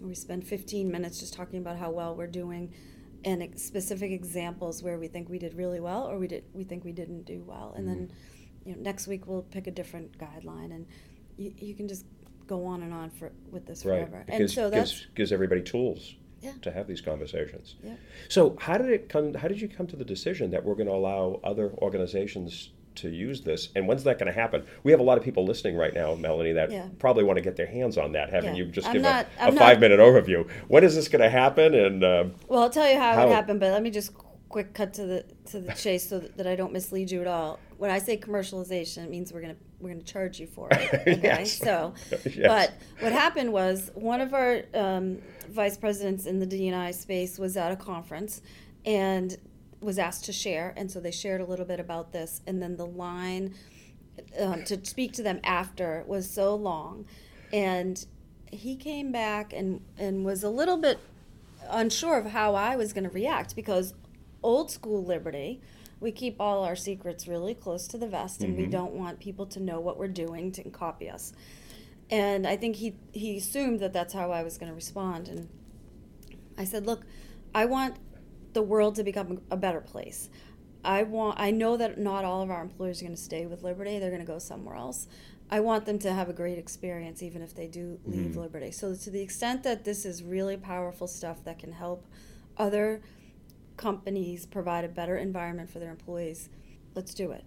we 0.00 0.14
spend 0.14 0.46
15 0.46 0.90
minutes 0.90 1.20
just 1.20 1.34
talking 1.34 1.58
about 1.58 1.76
how 1.76 1.90
well 1.90 2.14
we're 2.14 2.26
doing 2.26 2.72
and 3.24 3.42
ex- 3.42 3.62
specific 3.62 4.10
examples 4.12 4.82
where 4.82 4.98
we 4.98 5.08
think 5.08 5.28
we 5.28 5.38
did 5.38 5.54
really 5.54 5.80
well 5.80 6.06
or 6.06 6.18
we 6.18 6.28
did 6.28 6.44
we 6.52 6.64
think 6.64 6.84
we 6.84 6.92
didn't 6.92 7.24
do 7.24 7.42
well. 7.46 7.74
And 7.76 7.88
then 7.88 7.96
mm-hmm. 7.96 8.68
you 8.68 8.76
know 8.76 8.82
next 8.82 9.06
week 9.06 9.26
we'll 9.26 9.42
pick 9.42 9.66
a 9.66 9.70
different 9.70 10.16
guideline 10.18 10.72
and 10.72 10.86
you, 11.36 11.52
you 11.56 11.74
can 11.74 11.88
just 11.88 12.04
go 12.46 12.64
on 12.64 12.82
and 12.82 12.92
on 12.94 13.10
for 13.10 13.32
with 13.50 13.66
this 13.66 13.84
right. 13.84 14.00
forever. 14.00 14.24
Because 14.26 14.40
and 14.40 14.50
so 14.50 14.70
that 14.70 14.76
gives, 14.76 15.06
gives 15.14 15.32
everybody 15.32 15.62
tools 15.62 16.14
Yeah. 16.40 16.52
to 16.62 16.70
have 16.70 16.86
these 16.86 17.00
conversations. 17.00 17.76
Yeah. 17.82 17.94
so 18.28 18.56
how 18.60 18.78
did 18.78 18.90
it 18.90 19.08
come 19.08 19.34
how 19.34 19.48
did 19.48 19.60
you 19.60 19.68
come 19.68 19.86
to 19.88 19.96
the 19.96 20.04
decision 20.04 20.50
that 20.52 20.64
we're 20.64 20.76
going 20.76 20.86
to 20.88 20.94
allow 20.94 21.40
other 21.42 21.72
organizations 21.78 22.70
to 23.00 23.08
use 23.10 23.40
this 23.42 23.68
and 23.76 23.86
when's 23.86 24.04
that 24.04 24.18
going 24.18 24.26
to 24.32 24.38
happen 24.38 24.64
we 24.82 24.90
have 24.92 25.00
a 25.00 25.04
lot 25.04 25.16
of 25.18 25.24
people 25.24 25.44
listening 25.44 25.76
right 25.76 25.94
now 25.94 26.14
melanie 26.14 26.52
that 26.52 26.70
Yeah. 26.70 26.88
probably 26.98 27.24
want 27.24 27.36
to 27.36 27.42
get 27.42 27.56
their 27.56 27.66
hands 27.66 27.96
on 27.98 28.12
that 28.12 28.30
having 28.30 28.54
Yeah. 28.56 28.64
you 28.64 28.70
just 28.70 28.86
I'm 28.86 28.94
give 28.94 29.02
not- 29.02 29.26
a, 29.40 29.48
a 29.48 29.52
five 29.52 29.80
minute 29.80 30.00
overview 30.00 30.48
when 30.68 30.84
is 30.84 30.94
this 30.94 31.08
going 31.08 31.22
to 31.22 31.30
happen 31.30 31.74
and 31.74 32.04
um, 32.04 32.34
well 32.48 32.62
i'll 32.62 32.70
tell 32.70 32.88
you 32.90 32.98
how, 32.98 33.14
How- 33.14 33.26
it 33.26 33.30
happened 33.32 33.60
but 33.60 33.72
let 33.72 33.82
me 33.82 33.90
just 33.90 34.12
quick 34.48 34.72
cut 34.72 34.94
to 34.94 35.04
the 35.04 35.24
to 35.46 35.60
the 35.60 35.72
chase 35.74 36.08
so 36.08 36.18
that, 36.20 36.36
that 36.38 36.46
i 36.46 36.56
don't 36.56 36.72
mislead 36.72 37.10
you 37.10 37.20
at 37.20 37.26
all 37.26 37.58
when 37.76 37.90
i 37.90 37.98
say 37.98 38.16
commercialization 38.16 39.04
it 39.04 39.10
means 39.10 39.32
we're 39.32 39.42
going 39.42 39.54
to 39.54 39.60
we're 39.80 39.90
going 39.90 40.00
to 40.02 40.10
charge 40.12 40.40
you 40.40 40.46
for 40.46 40.68
it 40.72 40.94
okay 40.94 41.20
Yes. 41.22 41.58
so 41.58 41.92
Yes. 42.24 42.36
but 42.38 42.72
what 43.00 43.12
happened 43.12 43.52
was 43.52 43.90
one 43.94 44.20
of 44.20 44.32
our 44.34 44.62
um, 44.74 45.18
vice 45.50 45.76
presidents 45.76 46.26
in 46.26 46.38
the 46.40 46.46
D&I 46.46 46.90
space 46.92 47.38
was 47.38 47.56
at 47.56 47.70
a 47.72 47.76
conference 47.76 48.40
and 48.86 49.36
was 49.80 49.98
asked 49.98 50.24
to 50.24 50.32
share, 50.32 50.74
and 50.76 50.90
so 50.90 51.00
they 51.00 51.10
shared 51.10 51.40
a 51.40 51.44
little 51.44 51.64
bit 51.64 51.80
about 51.80 52.12
this, 52.12 52.40
and 52.46 52.62
then 52.62 52.76
the 52.76 52.86
line 52.86 53.54
um, 54.38 54.64
to 54.64 54.84
speak 54.84 55.12
to 55.12 55.22
them 55.22 55.40
after 55.44 56.04
was 56.06 56.28
so 56.28 56.54
long, 56.54 57.06
and 57.52 58.06
he 58.50 58.76
came 58.76 59.12
back 59.12 59.52
and 59.52 59.80
and 59.96 60.24
was 60.24 60.42
a 60.42 60.50
little 60.50 60.78
bit 60.78 60.98
unsure 61.68 62.18
of 62.18 62.26
how 62.26 62.54
I 62.54 62.76
was 62.76 62.92
going 62.92 63.04
to 63.04 63.10
react 63.10 63.54
because 63.54 63.94
old 64.42 64.70
school 64.70 65.04
liberty. 65.04 65.60
We 66.00 66.12
keep 66.12 66.36
all 66.40 66.62
our 66.62 66.76
secrets 66.76 67.26
really 67.26 67.54
close 67.54 67.88
to 67.88 67.98
the 67.98 68.06
vest, 68.06 68.40
and 68.44 68.56
we 68.56 68.66
don't 68.66 68.92
want 68.92 69.18
people 69.18 69.46
to 69.46 69.58
know 69.58 69.80
what 69.80 69.98
we're 69.98 70.06
doing 70.06 70.52
to 70.52 70.62
copy 70.70 71.10
us 71.10 71.32
and 72.10 72.46
I 72.46 72.56
think 72.56 72.76
he 72.76 72.94
he 73.12 73.36
assumed 73.36 73.80
that 73.80 73.92
that's 73.92 74.14
how 74.14 74.30
I 74.30 74.42
was 74.42 74.58
going 74.58 74.70
to 74.70 74.74
respond. 74.74 75.28
And 75.28 75.48
I 76.56 76.64
said, 76.64 76.86
"Look, 76.86 77.02
I 77.54 77.66
want 77.66 77.96
the 78.58 78.62
world 78.62 78.96
to 78.96 79.04
become 79.04 79.40
a 79.52 79.56
better 79.56 79.80
place. 79.80 80.30
I 80.84 81.04
want. 81.04 81.38
I 81.38 81.52
know 81.52 81.76
that 81.76 81.96
not 81.96 82.24
all 82.24 82.42
of 82.42 82.50
our 82.50 82.60
employees 82.60 83.00
are 83.00 83.04
going 83.04 83.14
to 83.14 83.22
stay 83.22 83.46
with 83.46 83.62
Liberty. 83.62 84.00
They're 84.00 84.10
going 84.10 84.20
to 84.20 84.26
go 84.26 84.40
somewhere 84.40 84.74
else. 84.74 85.06
I 85.48 85.60
want 85.60 85.86
them 85.86 86.00
to 86.00 86.12
have 86.12 86.28
a 86.28 86.32
great 86.32 86.58
experience, 86.58 87.22
even 87.22 87.40
if 87.40 87.54
they 87.54 87.68
do 87.68 88.00
leave 88.04 88.36
Liberty. 88.36 88.72
So, 88.72 88.96
to 88.96 89.10
the 89.10 89.20
extent 89.20 89.62
that 89.62 89.84
this 89.84 90.04
is 90.04 90.24
really 90.24 90.56
powerful 90.56 91.06
stuff 91.06 91.44
that 91.44 91.60
can 91.60 91.70
help 91.70 92.04
other 92.56 93.00
companies 93.76 94.44
provide 94.44 94.84
a 94.84 94.88
better 94.88 95.16
environment 95.16 95.70
for 95.70 95.78
their 95.78 95.90
employees, 95.90 96.48
let's 96.96 97.14
do 97.14 97.30
it. 97.30 97.44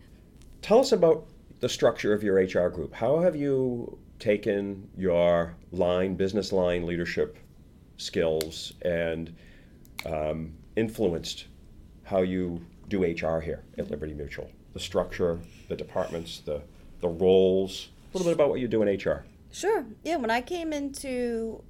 Tell 0.61 0.79
us 0.79 0.93
about 0.93 1.25
the 1.59 1.67
structure 1.67 2.13
of 2.13 2.23
your 2.23 2.35
HR 2.35 2.69
group. 2.69 2.93
How 2.93 3.19
have 3.19 3.35
you 3.35 3.97
taken 4.17 4.87
your 4.95 5.57
line, 5.73 6.15
business 6.15 6.53
line 6.53 6.85
leadership 6.85 7.37
skills 7.97 8.71
and 8.83 9.35
um, 10.05 10.53
influenced 10.75 11.45
how 12.03 12.21
you 12.21 12.61
do 12.87 13.03
HR 13.03 13.39
here 13.39 13.63
at 13.77 13.89
Liberty 13.89 14.13
Mutual? 14.13 14.51
The 14.73 14.79
structure, 14.79 15.39
the 15.69 15.75
departments, 15.75 16.39
the, 16.39 16.61
the 16.99 17.09
roles, 17.09 17.89
a 18.13 18.17
little 18.17 18.31
bit 18.31 18.35
about 18.35 18.49
what 18.49 18.59
you 18.59 18.67
do 18.67 18.81
in 18.83 18.97
HR. 18.97 19.25
Sure. 19.51 19.85
Yeah, 20.03 20.17
when 20.17 20.31
I 20.31 20.41
came 20.41 20.73
into 20.73 21.63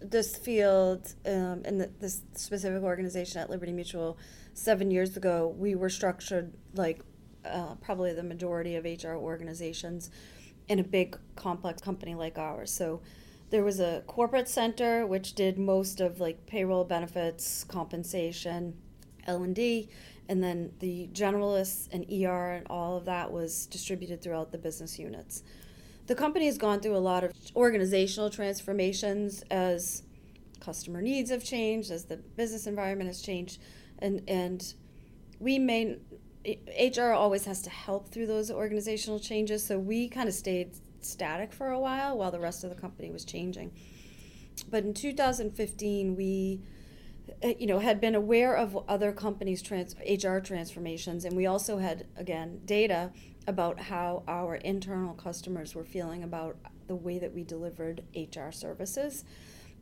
this 0.00 0.36
field 0.36 1.14
um, 1.24 1.62
and 1.64 1.80
the, 1.80 1.90
this 2.00 2.22
specific 2.34 2.82
organization 2.82 3.40
at 3.40 3.50
Liberty 3.50 3.72
Mutual 3.72 4.18
seven 4.54 4.90
years 4.90 5.16
ago, 5.16 5.54
we 5.56 5.74
were 5.74 5.88
structured 5.88 6.52
like 6.74 7.00
uh, 7.44 7.74
probably 7.76 8.12
the 8.12 8.22
majority 8.22 8.76
of 8.76 8.84
HR 8.84 9.14
organizations 9.14 10.10
in 10.68 10.78
a 10.78 10.84
big 10.84 11.16
complex 11.36 11.80
company 11.80 12.14
like 12.14 12.38
ours. 12.38 12.70
So 12.72 13.00
there 13.50 13.62
was 13.62 13.80
a 13.80 14.02
corporate 14.06 14.48
center 14.48 15.06
which 15.06 15.34
did 15.34 15.58
most 15.58 16.00
of 16.00 16.20
like 16.20 16.46
payroll 16.46 16.84
benefits, 16.84 17.64
compensation, 17.64 18.76
L&D, 19.26 19.88
and 20.28 20.42
then 20.42 20.72
the 20.80 21.08
generalists 21.12 21.88
and 21.92 22.04
ER 22.10 22.52
and 22.52 22.66
all 22.68 22.96
of 22.96 23.04
that 23.04 23.30
was 23.30 23.66
distributed 23.66 24.22
throughout 24.22 24.50
the 24.50 24.58
business 24.58 24.98
units. 24.98 25.42
The 26.06 26.14
company 26.14 26.46
has 26.46 26.58
gone 26.58 26.80
through 26.80 26.96
a 26.96 26.98
lot 26.98 27.24
of 27.24 27.32
organizational 27.54 28.30
transformations 28.30 29.42
as 29.50 30.02
customer 30.60 31.02
needs 31.02 31.30
have 31.30 31.44
changed, 31.44 31.90
as 31.90 32.04
the 32.04 32.16
business 32.16 32.66
environment 32.66 33.08
has 33.08 33.20
changed, 33.20 33.60
and 33.98 34.22
and 34.28 34.74
we 35.38 35.58
may 35.58 35.98
HR 36.46 37.10
always 37.10 37.44
has 37.44 37.60
to 37.62 37.70
help 37.70 38.08
through 38.08 38.26
those 38.26 38.50
organizational 38.50 39.18
changes. 39.18 39.64
So 39.64 39.78
we 39.78 40.08
kind 40.08 40.28
of 40.28 40.34
stayed 40.34 40.76
static 41.00 41.52
for 41.52 41.68
a 41.70 41.78
while 41.78 42.16
while 42.16 42.30
the 42.30 42.40
rest 42.40 42.64
of 42.64 42.70
the 42.70 42.80
company 42.80 43.10
was 43.10 43.24
changing. 43.24 43.72
But 44.70 44.84
in 44.84 44.94
2015, 44.94 46.16
we 46.16 46.60
uh, 47.42 47.48
you 47.58 47.66
know 47.66 47.80
had 47.80 48.00
been 48.00 48.14
aware 48.14 48.56
of 48.56 48.78
other 48.88 49.12
companies 49.12 49.62
trans- 49.62 49.96
HR 50.08 50.38
transformations 50.38 51.24
and 51.24 51.36
we 51.36 51.46
also 51.46 51.78
had 51.78 52.06
again 52.16 52.60
data 52.64 53.10
about 53.46 53.80
how 53.80 54.22
our 54.26 54.56
internal 54.56 55.14
customers 55.14 55.74
were 55.74 55.84
feeling 55.84 56.22
about 56.22 56.56
the 56.86 56.94
way 56.94 57.18
that 57.18 57.32
we 57.32 57.42
delivered 57.42 58.02
HR 58.14 58.50
services 58.50 59.24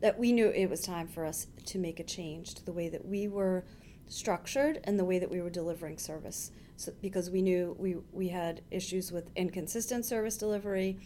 that 0.01 0.19
we 0.19 0.33
knew 0.33 0.49
it 0.49 0.69
was 0.69 0.81
time 0.81 1.09
for 1.09 1.25
us 1.25 1.47
to 1.67 1.79
make 1.79 2.01
a 2.01 2.05
change 2.05 2.55
to 2.55 2.65
the 2.65 2.73
way 2.73 2.89
that 2.89 3.07
we 3.07 3.29
were 3.29 3.65
structured 4.09 4.81
and 4.85 4.99
the 4.99 5.05
way 5.05 5.19
that 5.19 5.31
we 5.31 5.41
were 5.41 5.51
delivering 5.51 5.99
service 5.99 6.51
so, 6.77 6.93
because 7.01 7.31
we 7.31 7.43
knew 7.43 7.77
we, 7.79 7.97
we 8.13 8.29
had 8.29 8.63
issues 8.71 9.13
with 9.13 9.31
inconsistent 9.37 10.05
service 10.05 10.37
delivery 10.37 10.99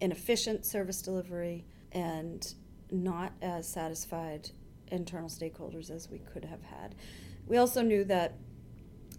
inefficient 0.00 0.64
service 0.64 1.02
delivery 1.02 1.64
and 1.92 2.54
not 2.90 3.32
as 3.42 3.68
satisfied 3.68 4.50
internal 4.88 5.28
stakeholders 5.28 5.90
as 5.90 6.08
we 6.08 6.18
could 6.18 6.44
have 6.44 6.62
had 6.62 6.94
we 7.48 7.56
also 7.56 7.82
knew 7.82 8.04
that 8.04 8.34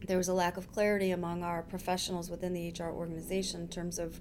there 0.06 0.18
was 0.18 0.28
a 0.28 0.34
lack 0.34 0.58
of 0.58 0.72
clarity 0.72 1.12
among 1.12 1.44
our 1.44 1.62
professionals 1.64 2.30
within 2.30 2.54
the 2.54 2.70
HR 2.72 2.90
organization 2.90 3.62
in 3.62 3.68
terms 3.68 4.00
of 4.00 4.20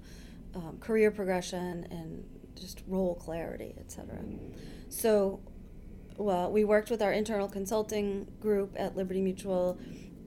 um, 0.55 0.77
career 0.79 1.11
progression 1.11 1.87
and 1.91 2.23
just 2.55 2.83
role 2.87 3.15
clarity, 3.15 3.73
et 3.77 3.91
cetera. 3.91 4.19
So, 4.89 5.39
well, 6.17 6.51
we 6.51 6.65
worked 6.65 6.89
with 6.89 7.01
our 7.01 7.13
internal 7.13 7.47
consulting 7.47 8.27
group 8.41 8.75
at 8.77 8.97
Liberty 8.97 9.21
Mutual 9.21 9.79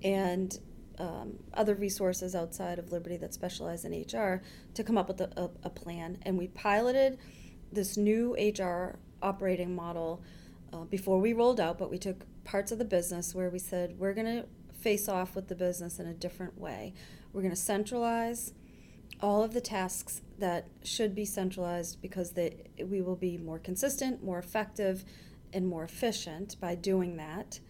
and 0.02 0.58
um, 0.98 1.38
other 1.54 1.74
resources 1.74 2.34
outside 2.34 2.78
of 2.78 2.92
Liberty 2.92 3.16
that 3.18 3.34
specialize 3.34 3.84
in 3.84 3.92
HR 3.92 4.42
to 4.74 4.84
come 4.84 4.98
up 4.98 5.08
with 5.08 5.20
a, 5.20 5.30
a, 5.36 5.50
a 5.64 5.70
plan. 5.70 6.18
And 6.22 6.38
we 6.38 6.48
piloted 6.48 7.18
this 7.72 7.96
new 7.96 8.34
HR 8.34 8.98
operating 9.22 9.74
model 9.74 10.22
uh, 10.72 10.84
before 10.84 11.20
we 11.20 11.32
rolled 11.32 11.60
out, 11.60 11.78
but 11.78 11.90
we 11.90 11.98
took 11.98 12.24
parts 12.44 12.72
of 12.72 12.78
the 12.78 12.84
business 12.84 13.34
where 13.34 13.50
we 13.50 13.58
said 13.58 13.98
we're 13.98 14.14
going 14.14 14.26
to 14.26 14.46
face 14.74 15.08
off 15.08 15.34
with 15.34 15.48
the 15.48 15.54
business 15.54 15.98
in 15.98 16.06
a 16.06 16.14
different 16.14 16.58
way. 16.58 16.92
We're 17.32 17.42
going 17.42 17.54
to 17.54 17.60
centralize 17.60 18.52
all 19.20 19.42
of 19.42 19.54
the 19.54 19.60
tasks 19.60 20.20
that 20.38 20.66
should 20.82 21.14
be 21.14 21.24
centralized 21.24 22.02
because 22.02 22.32
they, 22.32 22.70
we 22.84 23.00
will 23.00 23.16
be 23.16 23.38
more 23.38 23.58
consistent, 23.58 24.24
more 24.24 24.38
effective, 24.38 25.04
and 25.52 25.68
more 25.68 25.84
efficient 25.84 26.58
by 26.60 26.74
doing 26.74 27.16
that. 27.16 27.60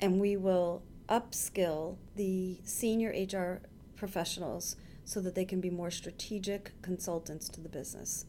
And 0.00 0.20
we 0.20 0.36
will 0.36 0.82
upskill 1.12 1.98
the 2.16 2.58
senior 2.64 3.10
HR 3.10 3.60
professionals 3.96 4.76
so 5.04 5.20
that 5.20 5.34
they 5.34 5.44
can 5.44 5.60
be 5.60 5.68
more 5.68 5.90
strategic 5.90 6.72
consultants 6.80 7.48
to 7.50 7.60
the 7.60 7.68
business. 7.68 8.24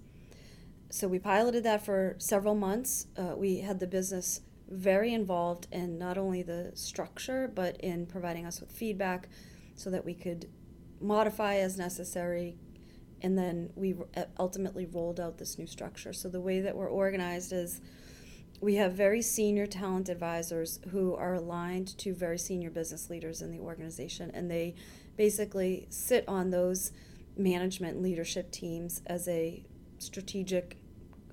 So 0.90 1.08
we 1.08 1.18
piloted 1.18 1.64
that 1.64 1.84
for 1.84 2.16
several 2.20 2.56
months. 2.56 3.08
Uh, 3.18 3.36
we 3.36 3.60
had 3.60 3.80
the 3.80 3.88
business 3.88 4.42
very 4.70 5.14
involved 5.14 5.68
in 5.72 5.98
not 5.98 6.18
only 6.18 6.42
the 6.44 6.72
structure, 6.76 7.52
but 7.54 7.78
in 7.78 8.06
providing 8.06 8.46
us 8.46 8.60
with 8.60 8.72
feedback 8.72 9.30
so 9.76 9.90
that 9.90 10.04
we 10.04 10.14
could 10.14 10.50
modify 11.00 11.56
as 11.56 11.78
necessary. 11.78 12.58
And 13.22 13.38
then 13.38 13.72
we 13.76 13.96
ultimately 14.38 14.86
rolled 14.86 15.20
out 15.20 15.38
this 15.38 15.58
new 15.58 15.68
structure. 15.68 16.12
So 16.12 16.28
the 16.28 16.42
way 16.42 16.60
that 16.60 16.76
we're 16.76 16.90
organized 16.90 17.54
is 17.54 17.82
we 18.62 18.76
have 18.76 18.94
very 18.94 19.22
senior 19.22 19.66
talent 19.66 20.10
advisors 20.10 20.80
who 20.92 21.16
are 21.16 21.34
aligned 21.34 21.98
to 21.98 22.14
very 22.14 22.38
senior 22.38 22.70
business 22.70 23.10
leaders 23.10 23.42
in 23.42 23.52
the 23.52 23.60
organization, 23.60 24.32
and 24.34 24.50
they 24.50 24.76
basically 25.18 25.88
sit 25.90 26.24
on 26.28 26.50
those 26.50 26.92
management 27.36 28.02
leadership 28.02 28.52
teams 28.52 29.02
as 29.06 29.28
a 29.28 29.64
strategic 29.98 30.78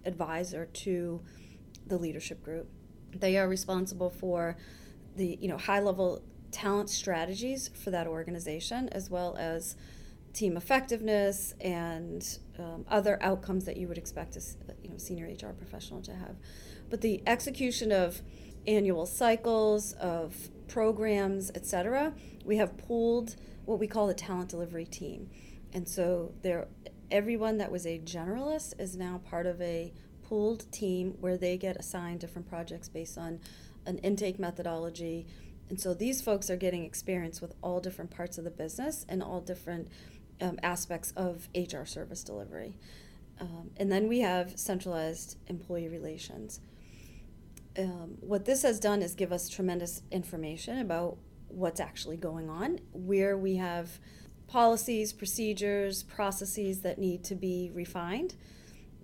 advisor 0.04 0.66
to 0.66 1.20
the 1.86 1.98
leadership 1.98 2.42
group. 2.42 2.68
They 3.14 3.36
are 3.36 3.48
responsible 3.48 4.10
for 4.10 4.56
the 5.16 5.38
you 5.40 5.48
know 5.48 5.58
high 5.58 5.80
level 5.80 6.22
talent 6.52 6.90
strategies 6.90 7.68
for 7.68 7.90
that 7.90 8.06
organization 8.06 8.88
as 8.90 9.10
well 9.10 9.36
as 9.36 9.76
team 10.32 10.56
effectiveness 10.56 11.54
and 11.60 12.38
um, 12.58 12.84
other 12.88 13.18
outcomes 13.22 13.64
that 13.64 13.76
you 13.76 13.88
would 13.88 13.98
expect 13.98 14.36
a 14.36 14.40
you 14.82 14.88
know 14.88 14.96
senior 14.96 15.26
HR 15.26 15.52
professional 15.52 16.00
to 16.02 16.14
have. 16.14 16.36
But 16.90 17.00
the 17.00 17.22
execution 17.26 17.92
of 17.92 18.20
annual 18.66 19.06
cycles 19.06 19.92
of 19.94 20.50
programs, 20.68 21.50
etc., 21.54 22.12
we 22.44 22.56
have 22.56 22.76
pooled 22.76 23.36
what 23.64 23.78
we 23.78 23.86
call 23.86 24.06
the 24.06 24.14
talent 24.14 24.50
delivery 24.50 24.84
team, 24.84 25.30
and 25.72 25.88
so 25.88 26.34
there 26.42 26.66
everyone 27.10 27.58
that 27.58 27.72
was 27.72 27.86
a 27.86 27.98
generalist 27.98 28.78
is 28.78 28.96
now 28.96 29.20
part 29.28 29.46
of 29.46 29.60
a 29.60 29.92
pooled 30.22 30.70
team 30.70 31.16
where 31.20 31.36
they 31.36 31.56
get 31.56 31.76
assigned 31.76 32.20
different 32.20 32.48
projects 32.48 32.88
based 32.88 33.18
on 33.18 33.40
an 33.86 33.98
intake 33.98 34.38
methodology. 34.38 35.26
And 35.68 35.80
so 35.80 35.92
these 35.92 36.20
folks 36.20 36.50
are 36.50 36.56
getting 36.56 36.84
experience 36.84 37.40
with 37.40 37.54
all 37.62 37.80
different 37.80 38.10
parts 38.10 38.38
of 38.38 38.44
the 38.44 38.50
business 38.50 39.04
and 39.08 39.22
all 39.22 39.40
different 39.40 39.88
um, 40.40 40.58
aspects 40.62 41.12
of 41.16 41.48
HR 41.54 41.84
service 41.84 42.22
delivery. 42.22 42.76
Um, 43.40 43.70
and 43.76 43.90
then 43.90 44.06
we 44.06 44.20
have 44.20 44.58
centralized 44.58 45.36
employee 45.48 45.88
relations. 45.88 46.60
Um, 47.78 48.16
what 48.20 48.44
this 48.44 48.62
has 48.62 48.80
done 48.80 49.02
is 49.02 49.14
give 49.14 49.32
us 49.32 49.48
tremendous 49.48 50.02
information 50.10 50.78
about 50.78 51.18
what's 51.48 51.80
actually 51.80 52.16
going 52.16 52.48
on, 52.48 52.80
where 52.92 53.36
we 53.36 53.56
have 53.56 53.98
policies, 54.46 55.12
procedures, 55.12 56.02
processes 56.02 56.80
that 56.82 56.98
need 56.98 57.22
to 57.24 57.34
be 57.34 57.70
refined 57.72 58.34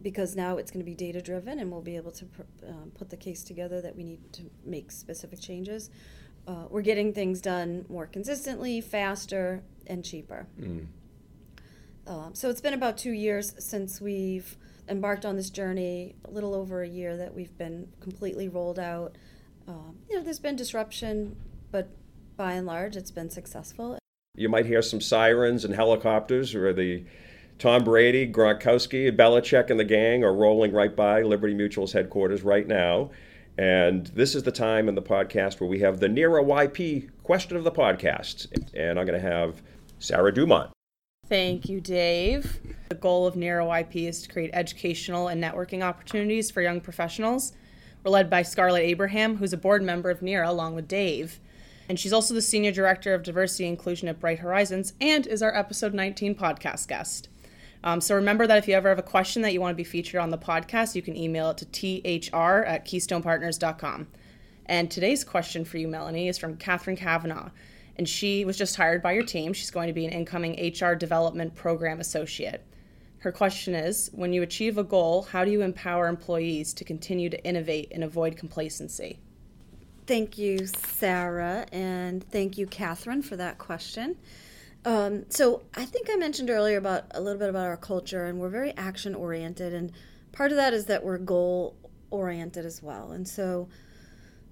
because 0.02 0.36
now 0.36 0.56
it's 0.56 0.70
going 0.70 0.80
to 0.80 0.84
be 0.84 0.94
data 0.94 1.22
driven 1.22 1.58
and 1.58 1.70
we'll 1.70 1.80
be 1.80 1.96
able 1.96 2.10
to 2.10 2.26
um, 2.68 2.92
put 2.96 3.10
the 3.10 3.16
case 3.16 3.42
together 3.42 3.80
that 3.80 3.96
we 3.96 4.04
need 4.04 4.20
to 4.32 4.42
make 4.64 4.90
specific 4.90 5.40
changes. 5.40 5.90
Uh, 6.46 6.64
we're 6.68 6.82
getting 6.82 7.12
things 7.12 7.40
done 7.40 7.84
more 7.88 8.06
consistently, 8.06 8.80
faster, 8.80 9.62
and 9.86 10.04
cheaper. 10.04 10.46
Mm. 10.60 10.86
Um, 12.06 12.34
so 12.34 12.50
it's 12.50 12.60
been 12.60 12.74
about 12.74 12.98
two 12.98 13.12
years 13.12 13.54
since 13.58 14.00
we've 14.00 14.56
embarked 14.88 15.24
on 15.24 15.36
this 15.36 15.50
journey, 15.50 16.14
a 16.24 16.30
little 16.30 16.54
over 16.54 16.82
a 16.82 16.88
year 16.88 17.16
that 17.16 17.34
we've 17.34 17.56
been 17.56 17.88
completely 18.00 18.48
rolled 18.48 18.78
out. 18.78 19.16
Um, 19.68 19.96
you 20.08 20.16
know, 20.16 20.22
there's 20.22 20.38
been 20.38 20.56
disruption, 20.56 21.36
but 21.70 21.88
by 22.36 22.52
and 22.52 22.66
large, 22.66 22.96
it's 22.96 23.10
been 23.10 23.30
successful. 23.30 23.98
You 24.36 24.48
might 24.48 24.66
hear 24.66 24.82
some 24.82 25.00
sirens 25.00 25.64
and 25.64 25.74
helicopters 25.74 26.54
or 26.54 26.72
the 26.72 27.04
Tom 27.58 27.84
Brady, 27.84 28.30
Gronkowski, 28.30 29.10
Belichick, 29.16 29.70
and 29.70 29.80
the 29.80 29.84
gang 29.84 30.22
are 30.22 30.34
rolling 30.34 30.72
right 30.72 30.94
by 30.94 31.22
Liberty 31.22 31.54
Mutual's 31.54 31.92
headquarters 31.92 32.42
right 32.42 32.66
now. 32.66 33.10
And 33.56 34.06
this 34.08 34.34
is 34.34 34.42
the 34.42 34.52
time 34.52 34.88
in 34.88 34.94
the 34.94 35.02
podcast 35.02 35.60
where 35.60 35.68
we 35.68 35.80
have 35.80 35.98
the 35.98 36.08
NERA 36.08 36.44
YP 36.44 37.08
question 37.22 37.56
of 37.56 37.64
the 37.64 37.72
podcast. 37.72 38.46
And 38.74 38.98
I'm 38.98 39.06
going 39.06 39.20
to 39.20 39.26
have 39.26 39.62
Sarah 39.98 40.32
Dumont. 40.32 40.75
Thank 41.28 41.68
you, 41.68 41.80
Dave. 41.80 42.60
The 42.88 42.94
goal 42.94 43.26
of 43.26 43.34
NERA 43.34 43.64
YP 43.64 44.08
is 44.08 44.22
to 44.22 44.28
create 44.28 44.50
educational 44.52 45.26
and 45.26 45.42
networking 45.42 45.82
opportunities 45.82 46.52
for 46.52 46.62
young 46.62 46.80
professionals. 46.80 47.52
We're 48.04 48.12
led 48.12 48.30
by 48.30 48.42
Scarlett 48.42 48.84
Abraham, 48.84 49.38
who's 49.38 49.52
a 49.52 49.56
board 49.56 49.82
member 49.82 50.08
of 50.08 50.22
NERA 50.22 50.48
along 50.48 50.76
with 50.76 50.86
Dave. 50.86 51.40
And 51.88 51.98
she's 51.98 52.12
also 52.12 52.32
the 52.32 52.42
Senior 52.42 52.70
Director 52.70 53.12
of 53.12 53.24
Diversity 53.24 53.64
and 53.64 53.76
Inclusion 53.76 54.08
at 54.08 54.20
Bright 54.20 54.38
Horizons 54.38 54.92
and 55.00 55.26
is 55.26 55.42
our 55.42 55.54
episode 55.54 55.94
19 55.94 56.36
podcast 56.36 56.86
guest. 56.86 57.28
Um, 57.82 58.00
so 58.00 58.14
remember 58.14 58.46
that 58.46 58.58
if 58.58 58.68
you 58.68 58.74
ever 58.74 58.88
have 58.88 58.98
a 58.98 59.02
question 59.02 59.42
that 59.42 59.52
you 59.52 59.60
want 59.60 59.72
to 59.72 59.76
be 59.76 59.84
featured 59.84 60.20
on 60.20 60.30
the 60.30 60.38
podcast, 60.38 60.94
you 60.94 61.02
can 61.02 61.16
email 61.16 61.50
it 61.50 61.58
to 61.58 61.64
thr 61.64 62.64
at 62.64 62.86
keystonepartners.com. 62.86 64.06
And 64.66 64.90
today's 64.90 65.24
question 65.24 65.64
for 65.64 65.78
you, 65.78 65.86
Melanie, 65.86 66.28
is 66.28 66.38
from 66.38 66.56
Catherine 66.56 66.96
Kavanaugh. 66.96 67.50
And 67.96 68.08
she 68.08 68.44
was 68.44 68.56
just 68.56 68.76
hired 68.76 69.02
by 69.02 69.12
your 69.12 69.24
team. 69.24 69.52
She's 69.52 69.70
going 69.70 69.86
to 69.88 69.92
be 69.92 70.04
an 70.04 70.12
incoming 70.12 70.72
HR 70.72 70.94
Development 70.94 71.54
Program 71.54 72.00
Associate. 72.00 72.62
Her 73.18 73.32
question 73.32 73.74
is 73.74 74.10
When 74.12 74.32
you 74.32 74.42
achieve 74.42 74.78
a 74.78 74.84
goal, 74.84 75.22
how 75.22 75.44
do 75.44 75.50
you 75.50 75.62
empower 75.62 76.06
employees 76.08 76.72
to 76.74 76.84
continue 76.84 77.30
to 77.30 77.44
innovate 77.44 77.88
and 77.90 78.04
avoid 78.04 78.36
complacency? 78.36 79.18
Thank 80.06 80.38
you, 80.38 80.66
Sarah, 80.66 81.66
and 81.72 82.22
thank 82.30 82.56
you, 82.56 82.66
Catherine, 82.66 83.22
for 83.22 83.36
that 83.36 83.58
question. 83.58 84.16
Um, 84.84 85.24
so 85.30 85.62
I 85.74 85.84
think 85.84 86.08
I 86.08 86.14
mentioned 86.14 86.48
earlier 86.48 86.78
about 86.78 87.06
a 87.10 87.20
little 87.20 87.40
bit 87.40 87.48
about 87.48 87.66
our 87.66 87.76
culture, 87.76 88.26
and 88.26 88.38
we're 88.38 88.48
very 88.48 88.72
action 88.76 89.16
oriented, 89.16 89.74
and 89.74 89.90
part 90.30 90.52
of 90.52 90.58
that 90.58 90.72
is 90.72 90.86
that 90.86 91.02
we're 91.02 91.18
goal 91.18 91.74
oriented 92.10 92.64
as 92.64 92.80
well. 92.80 93.10
And 93.10 93.26
so 93.26 93.68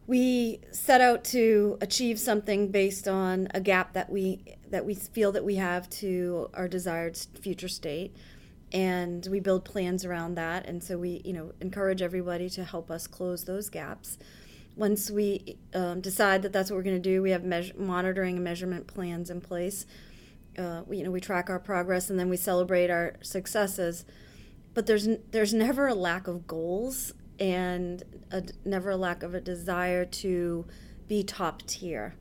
we 0.06 0.60
set 0.70 1.00
out 1.00 1.24
to 1.24 1.78
achieve 1.80 2.18
something 2.18 2.68
based 2.68 3.08
on 3.08 3.48
a 3.54 3.60
gap 3.60 3.94
that 3.94 4.10
we 4.10 4.44
that 4.70 4.84
we 4.84 4.94
feel 4.94 5.32
that 5.32 5.44
we 5.44 5.54
have 5.54 5.88
to 5.88 6.50
our 6.54 6.68
desired 6.68 7.16
future 7.40 7.68
state. 7.68 8.14
And 8.72 9.26
we 9.30 9.38
build 9.38 9.64
plans 9.64 10.04
around 10.04 10.34
that. 10.34 10.66
And 10.66 10.82
so 10.82 10.98
we 10.98 11.22
you 11.24 11.32
know 11.32 11.52
encourage 11.60 12.02
everybody 12.02 12.50
to 12.50 12.64
help 12.64 12.90
us 12.90 13.06
close 13.06 13.44
those 13.44 13.70
gaps. 13.70 14.18
Once 14.76 15.10
we 15.10 15.56
um, 15.72 16.00
decide 16.00 16.42
that 16.42 16.52
that's 16.52 16.70
what 16.70 16.76
we're 16.76 16.82
going 16.82 17.00
to 17.00 17.08
do 17.08 17.22
we 17.22 17.30
have 17.30 17.44
measure- 17.44 17.74
monitoring 17.78 18.36
and 18.36 18.44
measurement 18.44 18.86
plans 18.86 19.30
in 19.30 19.40
place. 19.40 19.86
Uh, 20.58 20.82
we, 20.86 20.98
you 20.98 21.04
know 21.04 21.10
we 21.10 21.20
track 21.20 21.48
our 21.48 21.58
progress 21.58 22.10
and 22.10 22.18
then 22.18 22.28
we 22.28 22.36
celebrate 22.36 22.90
our 22.90 23.14
successes. 23.22 24.04
But 24.74 24.86
there's 24.86 25.08
there's 25.30 25.54
never 25.54 25.86
a 25.86 25.94
lack 25.94 26.26
of 26.28 26.46
goals 26.46 27.14
and 27.38 28.02
a, 28.30 28.42
never 28.64 28.90
a 28.90 28.96
lack 28.96 29.22
of 29.22 29.34
a 29.34 29.40
desire 29.40 30.04
to 30.04 30.66
be 31.08 31.22
top 31.22 31.62
tier 31.66 32.14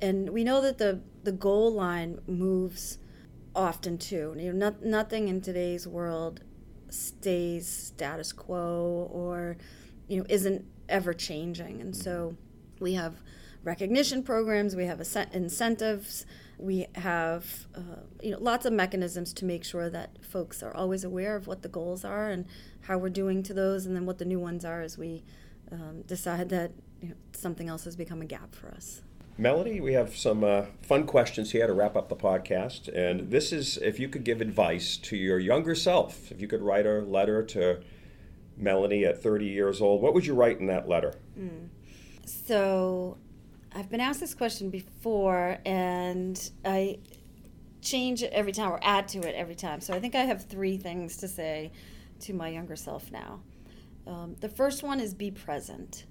and 0.00 0.30
we 0.30 0.44
know 0.44 0.60
that 0.60 0.78
the 0.78 1.00
the 1.22 1.32
goal 1.32 1.72
line 1.72 2.18
moves 2.26 2.98
often 3.54 3.98
too. 3.98 4.34
You 4.38 4.52
know, 4.52 4.70
not, 4.70 4.82
nothing 4.82 5.28
in 5.28 5.40
today's 5.40 5.86
world 5.86 6.40
stays 6.88 7.68
status 7.68 8.32
quo 8.32 9.08
or 9.12 9.56
you 10.08 10.18
know 10.18 10.26
isn't 10.28 10.64
ever 10.88 11.12
changing, 11.12 11.80
and 11.80 11.94
so 11.94 12.36
we 12.80 12.94
have 12.94 13.22
recognition 13.62 14.22
programs, 14.22 14.74
we 14.74 14.86
have 14.86 15.00
incentives, 15.32 16.24
we 16.60 16.86
have 16.94 17.66
uh, 17.74 18.02
you 18.22 18.32
know 18.32 18.38
lots 18.38 18.66
of 18.66 18.72
mechanisms 18.72 19.32
to 19.34 19.44
make 19.44 19.64
sure 19.64 19.88
that 19.90 20.24
folks 20.24 20.62
are 20.62 20.74
always 20.74 21.04
aware 21.04 21.36
of 21.36 21.46
what 21.46 21.62
the 21.62 21.68
goals 21.68 22.04
are 22.04 22.30
and 22.30 22.46
how 22.82 22.98
we're 22.98 23.08
doing 23.08 23.42
to 23.44 23.54
those, 23.54 23.86
and 23.86 23.96
then 23.96 24.06
what 24.06 24.18
the 24.18 24.24
new 24.24 24.38
ones 24.38 24.64
are 24.64 24.82
as 24.82 24.98
we 24.98 25.22
um, 25.72 26.02
decide 26.02 26.48
that 26.50 26.72
you 27.00 27.08
know, 27.08 27.14
something 27.32 27.68
else 27.68 27.84
has 27.84 27.96
become 27.96 28.20
a 28.22 28.26
gap 28.26 28.54
for 28.54 28.68
us. 28.68 29.02
Melody, 29.38 29.80
we 29.80 29.94
have 29.94 30.14
some 30.14 30.44
uh, 30.44 30.66
fun 30.82 31.06
questions 31.06 31.52
here 31.52 31.66
to 31.66 31.72
wrap 31.72 31.96
up 31.96 32.10
the 32.10 32.16
podcast. 32.16 32.94
And 32.94 33.30
this 33.30 33.52
is 33.52 33.78
if 33.78 33.98
you 33.98 34.08
could 34.08 34.22
give 34.22 34.42
advice 34.42 34.98
to 34.98 35.16
your 35.16 35.38
younger 35.38 35.74
self, 35.74 36.30
if 36.30 36.42
you 36.42 36.46
could 36.46 36.60
write 36.60 36.84
a 36.84 37.00
letter 37.00 37.42
to 37.44 37.80
Melanie 38.58 39.06
at 39.06 39.22
30 39.22 39.46
years 39.46 39.80
old, 39.80 40.02
what 40.02 40.12
would 40.12 40.26
you 40.26 40.34
write 40.34 40.60
in 40.60 40.66
that 40.66 40.88
letter? 40.88 41.14
Mm. 41.38 41.68
So 42.26 43.16
I've 43.72 43.88
been 43.88 44.00
asked 44.00 44.20
this 44.20 44.34
question 44.34 44.70
before, 44.70 45.58
and 45.64 46.50
I 46.64 46.98
change 47.82 48.22
it 48.22 48.32
every 48.32 48.52
time 48.52 48.70
or 48.70 48.80
add 48.82 49.08
to 49.08 49.18
it 49.20 49.34
every 49.34 49.54
time. 49.54 49.80
So 49.80 49.94
I 49.94 50.00
think 50.00 50.14
I 50.14 50.22
have 50.22 50.44
three 50.44 50.76
things 50.76 51.16
to 51.18 51.28
say 51.28 51.72
to 52.20 52.34
my 52.34 52.48
younger 52.48 52.76
self 52.76 53.10
now. 53.10 53.40
Um, 54.06 54.36
the 54.40 54.48
first 54.48 54.82
one 54.82 55.00
is 55.00 55.14
be 55.14 55.30
present 55.30 56.04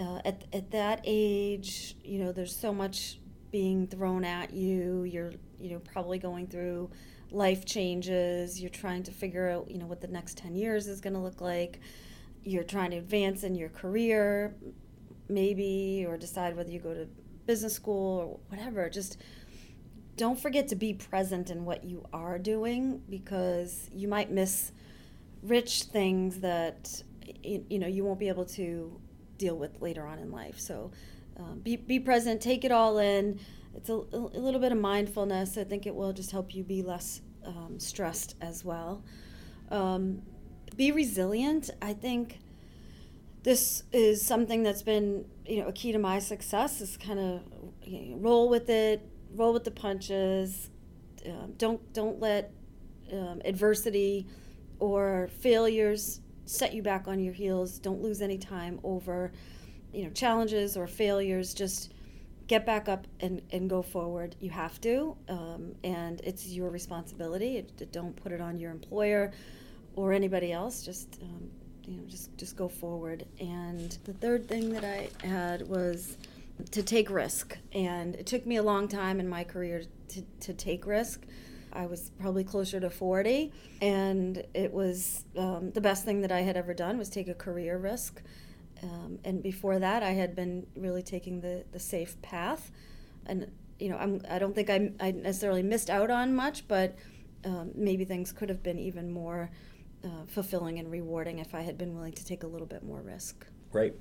uh, 0.00 0.20
at, 0.24 0.44
at 0.52 0.70
that 0.70 1.00
age, 1.04 1.96
you 2.02 2.18
know, 2.18 2.32
there's 2.32 2.56
so 2.56 2.72
much 2.72 3.18
being 3.50 3.86
thrown 3.86 4.24
at 4.24 4.52
you. 4.52 5.02
You're, 5.04 5.32
you 5.58 5.70
know, 5.72 5.80
probably 5.80 6.18
going 6.18 6.46
through 6.46 6.90
life 7.30 7.64
changes. 7.64 8.60
You're 8.60 8.70
trying 8.70 9.02
to 9.04 9.10
figure 9.10 9.50
out, 9.50 9.70
you 9.70 9.78
know, 9.78 9.86
what 9.86 10.00
the 10.00 10.08
next 10.08 10.38
10 10.38 10.54
years 10.54 10.86
is 10.86 11.00
going 11.00 11.14
to 11.14 11.20
look 11.20 11.40
like. 11.40 11.80
You're 12.44 12.64
trying 12.64 12.92
to 12.92 12.96
advance 12.96 13.44
in 13.44 13.54
your 13.54 13.68
career, 13.68 14.54
maybe, 15.30 16.04
or 16.06 16.16
decide 16.16 16.56
whether 16.56 16.70
you 16.70 16.80
go 16.80 16.94
to 16.94 17.06
business 17.46 17.74
school 17.74 18.18
or 18.18 18.40
whatever. 18.48 18.88
Just 18.90 19.18
don't 20.16 20.38
forget 20.38 20.68
to 20.68 20.76
be 20.76 20.92
present 20.92 21.50
in 21.50 21.64
what 21.64 21.84
you 21.84 22.06
are 22.12 22.38
doing 22.38 23.02
because 23.08 23.88
you 23.92 24.08
might 24.08 24.30
miss 24.30 24.72
rich 25.42 25.84
things 25.84 26.40
that 26.40 27.02
you 27.42 27.78
know 27.78 27.86
you 27.86 28.04
won't 28.04 28.18
be 28.18 28.28
able 28.28 28.44
to 28.44 29.00
deal 29.38 29.56
with 29.56 29.80
later 29.80 30.06
on 30.06 30.18
in 30.18 30.30
life. 30.30 30.58
So 30.58 30.92
um, 31.38 31.60
be, 31.60 31.76
be 31.76 31.98
present, 31.98 32.40
take 32.40 32.64
it 32.64 32.70
all 32.70 32.98
in. 32.98 33.40
It's 33.74 33.88
a, 33.88 33.94
a, 33.94 34.38
little 34.38 34.60
bit 34.60 34.72
of 34.72 34.78
mindfulness. 34.78 35.56
I 35.56 35.64
think 35.64 35.86
it 35.86 35.94
will 35.94 36.12
just 36.12 36.30
help 36.30 36.54
you 36.54 36.62
be 36.62 36.82
less 36.82 37.22
um, 37.46 37.78
stressed 37.78 38.34
as 38.40 38.64
well. 38.64 39.02
Um, 39.70 40.22
be 40.76 40.92
resilient. 40.92 41.70
I 41.80 41.94
think 41.94 42.40
this 43.42 43.84
is 43.92 44.24
something 44.24 44.62
that's 44.62 44.82
been 44.82 45.24
you 45.46 45.62
know 45.62 45.68
a 45.68 45.72
key 45.72 45.92
to 45.92 45.98
my 45.98 46.18
success 46.18 46.80
is 46.80 46.96
kind 46.96 47.18
of 47.18 47.42
you 47.82 48.10
know, 48.10 48.16
roll 48.18 48.48
with 48.48 48.68
it, 48.68 49.08
roll 49.34 49.52
with 49.52 49.64
the 49.64 49.70
punches. 49.70 50.70
Um, 51.26 51.54
don't 51.56 51.92
don't 51.92 52.20
let 52.20 52.52
um, 53.12 53.40
adversity 53.44 54.26
or 54.78 55.28
failures 55.40 56.20
set 56.46 56.74
you 56.74 56.82
back 56.82 57.06
on 57.06 57.20
your 57.20 57.34
heels. 57.34 57.78
Don't 57.78 58.02
lose 58.02 58.22
any 58.22 58.38
time 58.38 58.80
over, 58.82 59.32
you 59.92 60.04
know, 60.04 60.10
challenges 60.10 60.76
or 60.76 60.86
failures. 60.86 61.54
Just 61.54 61.92
get 62.46 62.66
back 62.66 62.88
up 62.88 63.06
and, 63.20 63.40
and 63.52 63.70
go 63.70 63.82
forward. 63.82 64.34
You 64.40 64.50
have 64.50 64.80
to, 64.80 65.16
um, 65.28 65.74
and 65.84 66.20
it's 66.24 66.48
your 66.48 66.70
responsibility. 66.70 67.64
Don't 67.92 68.16
put 68.16 68.32
it 68.32 68.40
on 68.40 68.58
your 68.58 68.72
employer 68.72 69.32
or 69.94 70.12
anybody 70.12 70.50
else. 70.50 70.82
Just 70.82 71.18
um, 71.22 71.50
you 71.86 71.96
know, 71.96 72.04
just 72.06 72.36
just 72.36 72.56
go 72.56 72.68
forward. 72.68 73.26
And 73.38 73.96
the 74.04 74.12
third 74.12 74.48
thing 74.48 74.70
that 74.70 74.84
I 74.84 75.08
had 75.26 75.68
was 75.68 76.16
to 76.72 76.82
take 76.82 77.10
risk, 77.10 77.56
and 77.72 78.14
it 78.14 78.26
took 78.26 78.46
me 78.46 78.56
a 78.56 78.62
long 78.62 78.88
time 78.88 79.20
in 79.20 79.28
my 79.28 79.44
career 79.44 79.84
to, 80.08 80.22
to 80.40 80.52
take 80.52 80.86
risk. 80.86 81.24
I 81.72 81.86
was 81.86 82.10
probably 82.18 82.44
closer 82.44 82.80
to 82.80 82.90
40, 82.90 83.52
and 83.80 84.44
it 84.54 84.72
was 84.72 85.24
um, 85.36 85.70
the 85.70 85.80
best 85.80 86.04
thing 86.04 86.20
that 86.22 86.32
I 86.32 86.40
had 86.40 86.56
ever 86.56 86.74
done 86.74 86.98
was 86.98 87.08
take 87.08 87.28
a 87.28 87.34
career 87.34 87.78
risk. 87.78 88.20
Um, 88.82 89.18
and 89.24 89.42
before 89.42 89.78
that, 89.78 90.02
I 90.02 90.12
had 90.12 90.34
been 90.34 90.66
really 90.74 91.02
taking 91.02 91.40
the, 91.40 91.64
the 91.70 91.78
safe 91.78 92.20
path. 92.22 92.70
And, 93.26 93.50
you 93.78 93.90
know, 93.90 93.96
I'm, 93.98 94.22
I 94.28 94.38
don't 94.38 94.54
think 94.54 94.70
I, 94.70 94.90
I 94.98 95.12
necessarily 95.12 95.62
missed 95.62 95.90
out 95.90 96.10
on 96.10 96.34
much, 96.34 96.66
but 96.66 96.96
um, 97.44 97.70
maybe 97.74 98.04
things 98.04 98.32
could 98.32 98.48
have 98.48 98.62
been 98.62 98.78
even 98.78 99.10
more 99.12 99.50
uh, 100.04 100.24
fulfilling 100.26 100.78
and 100.78 100.90
rewarding 100.90 101.38
if 101.38 101.54
I 101.54 101.62
had 101.62 101.76
been 101.76 101.94
willing 101.94 102.12
to 102.12 102.24
take 102.24 102.42
a 102.42 102.46
little 102.46 102.66
bit 102.66 102.82
more 102.82 103.00
risk. 103.00 103.46
Great. 103.70 103.94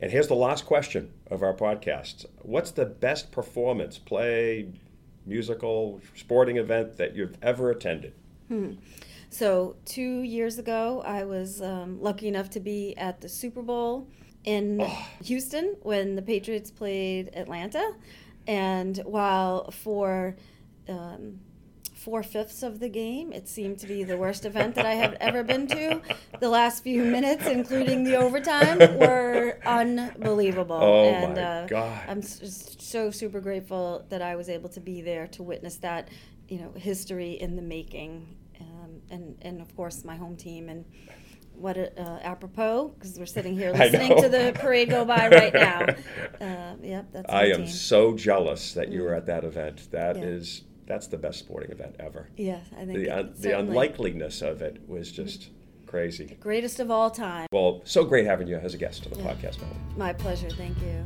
And 0.00 0.12
here's 0.12 0.28
the 0.28 0.34
last 0.34 0.64
question 0.64 1.12
of 1.30 1.42
our 1.42 1.54
podcast 1.54 2.26
What's 2.42 2.70
the 2.70 2.86
best 2.86 3.32
performance, 3.32 3.98
play, 3.98 4.68
musical, 5.26 6.00
sporting 6.14 6.56
event 6.56 6.96
that 6.96 7.16
you've 7.16 7.36
ever 7.42 7.70
attended? 7.70 8.14
Hmm. 8.48 8.74
So, 9.30 9.76
two 9.84 10.22
years 10.22 10.58
ago, 10.58 11.02
I 11.04 11.24
was 11.24 11.60
um, 11.60 12.00
lucky 12.00 12.28
enough 12.28 12.48
to 12.50 12.60
be 12.60 12.96
at 12.96 13.20
the 13.20 13.28
Super 13.28 13.60
Bowl 13.60 14.08
in 14.44 14.80
oh. 14.80 15.06
Houston 15.24 15.76
when 15.82 16.16
the 16.16 16.22
Patriots 16.22 16.70
played 16.70 17.30
Atlanta. 17.34 17.92
And 18.46 18.96
while 19.04 19.70
for 19.70 20.36
um, 20.88 21.40
four 21.98 22.22
fifths 22.22 22.62
of 22.62 22.78
the 22.80 22.88
game. 22.88 23.32
It 23.32 23.48
seemed 23.48 23.78
to 23.80 23.86
be 23.86 24.04
the 24.04 24.16
worst 24.16 24.44
event 24.44 24.76
that 24.76 24.86
I 24.86 24.94
have 24.94 25.14
ever 25.20 25.42
been 25.42 25.66
to. 25.68 26.00
The 26.38 26.48
last 26.48 26.82
few 26.82 27.02
minutes, 27.02 27.46
including 27.46 28.04
the 28.04 28.16
overtime, 28.16 28.78
were 28.98 29.58
unbelievable. 29.66 30.78
Oh 30.80 31.04
and, 31.04 31.34
my 31.34 31.42
uh, 31.42 31.66
God! 31.66 32.00
I'm 32.08 32.22
so 32.22 33.10
super 33.10 33.40
grateful 33.40 34.06
that 34.10 34.22
I 34.22 34.36
was 34.36 34.48
able 34.48 34.68
to 34.70 34.80
be 34.80 35.02
there 35.02 35.26
to 35.28 35.42
witness 35.42 35.76
that, 35.78 36.08
you 36.48 36.58
know, 36.58 36.72
history 36.76 37.32
in 37.32 37.56
the 37.56 37.62
making, 37.62 38.36
um, 38.60 39.02
and 39.10 39.36
and 39.42 39.60
of 39.60 39.74
course 39.74 40.04
my 40.04 40.16
home 40.16 40.36
team 40.36 40.68
and 40.68 40.84
what 41.58 41.76
a, 41.76 42.00
uh, 42.00 42.20
apropos 42.22 42.94
because 42.96 43.18
we're 43.18 43.26
sitting 43.26 43.56
here 43.56 43.72
listening 43.74 44.20
to 44.22 44.28
the 44.28 44.52
parade 44.54 44.90
go 44.90 45.04
by 45.04 45.28
right 45.28 45.54
now. 45.54 45.86
Uh, 46.40 46.76
yep, 46.80 47.06
that's. 47.12 47.32
I 47.32 47.46
am 47.46 47.64
team. 47.64 47.66
so 47.66 48.14
jealous 48.14 48.72
that 48.74 48.92
you 48.92 49.02
were 49.02 49.12
at 49.12 49.26
that 49.26 49.42
event. 49.42 49.90
That 49.90 50.16
yeah. 50.16 50.22
is 50.22 50.62
that's 50.88 51.06
the 51.06 51.18
best 51.18 51.38
sporting 51.38 51.70
event 51.70 51.94
ever. 52.00 52.28
Yes, 52.36 52.66
I 52.76 52.84
think 52.84 52.98
the, 52.98 53.10
un, 53.10 53.34
the 53.36 53.58
unlikeliness 53.58 54.42
of 54.42 54.62
it 54.62 54.80
was 54.88 55.12
just 55.12 55.50
crazy. 55.86 56.26
The 56.26 56.34
greatest 56.34 56.80
of 56.80 56.90
all 56.90 57.10
time. 57.10 57.46
Well, 57.52 57.82
so 57.84 58.04
great 58.04 58.26
having 58.26 58.48
you 58.48 58.56
as 58.56 58.74
a 58.74 58.78
guest 58.78 59.06
on 59.06 59.12
the 59.12 59.18
yeah. 59.18 59.34
podcast, 59.34 59.60
Melanie. 59.60 59.80
My 59.96 60.12
pleasure. 60.12 60.50
Thank 60.50 60.76
you. 60.80 61.04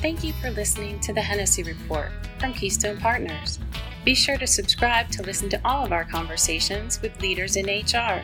Thank 0.00 0.22
you 0.22 0.34
for 0.34 0.50
listening 0.50 1.00
to 1.00 1.14
the 1.14 1.20
Hennessy 1.22 1.62
Report 1.62 2.10
from 2.38 2.52
Keystone 2.52 2.98
Partners. 2.98 3.58
Be 4.04 4.14
sure 4.14 4.36
to 4.36 4.46
subscribe 4.46 5.10
to 5.12 5.22
listen 5.22 5.48
to 5.48 5.60
all 5.64 5.86
of 5.86 5.92
our 5.92 6.04
conversations 6.04 7.00
with 7.00 7.18
leaders 7.22 7.56
in 7.56 7.64
HR. 7.64 8.22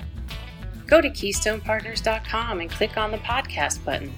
Go 0.87 1.01
to 1.01 1.09
KeystonePartners.com 1.09 2.61
and 2.61 2.71
click 2.71 2.99
on 2.99 3.13
the 3.13 3.19
podcast 3.19 3.83
button 3.83 4.13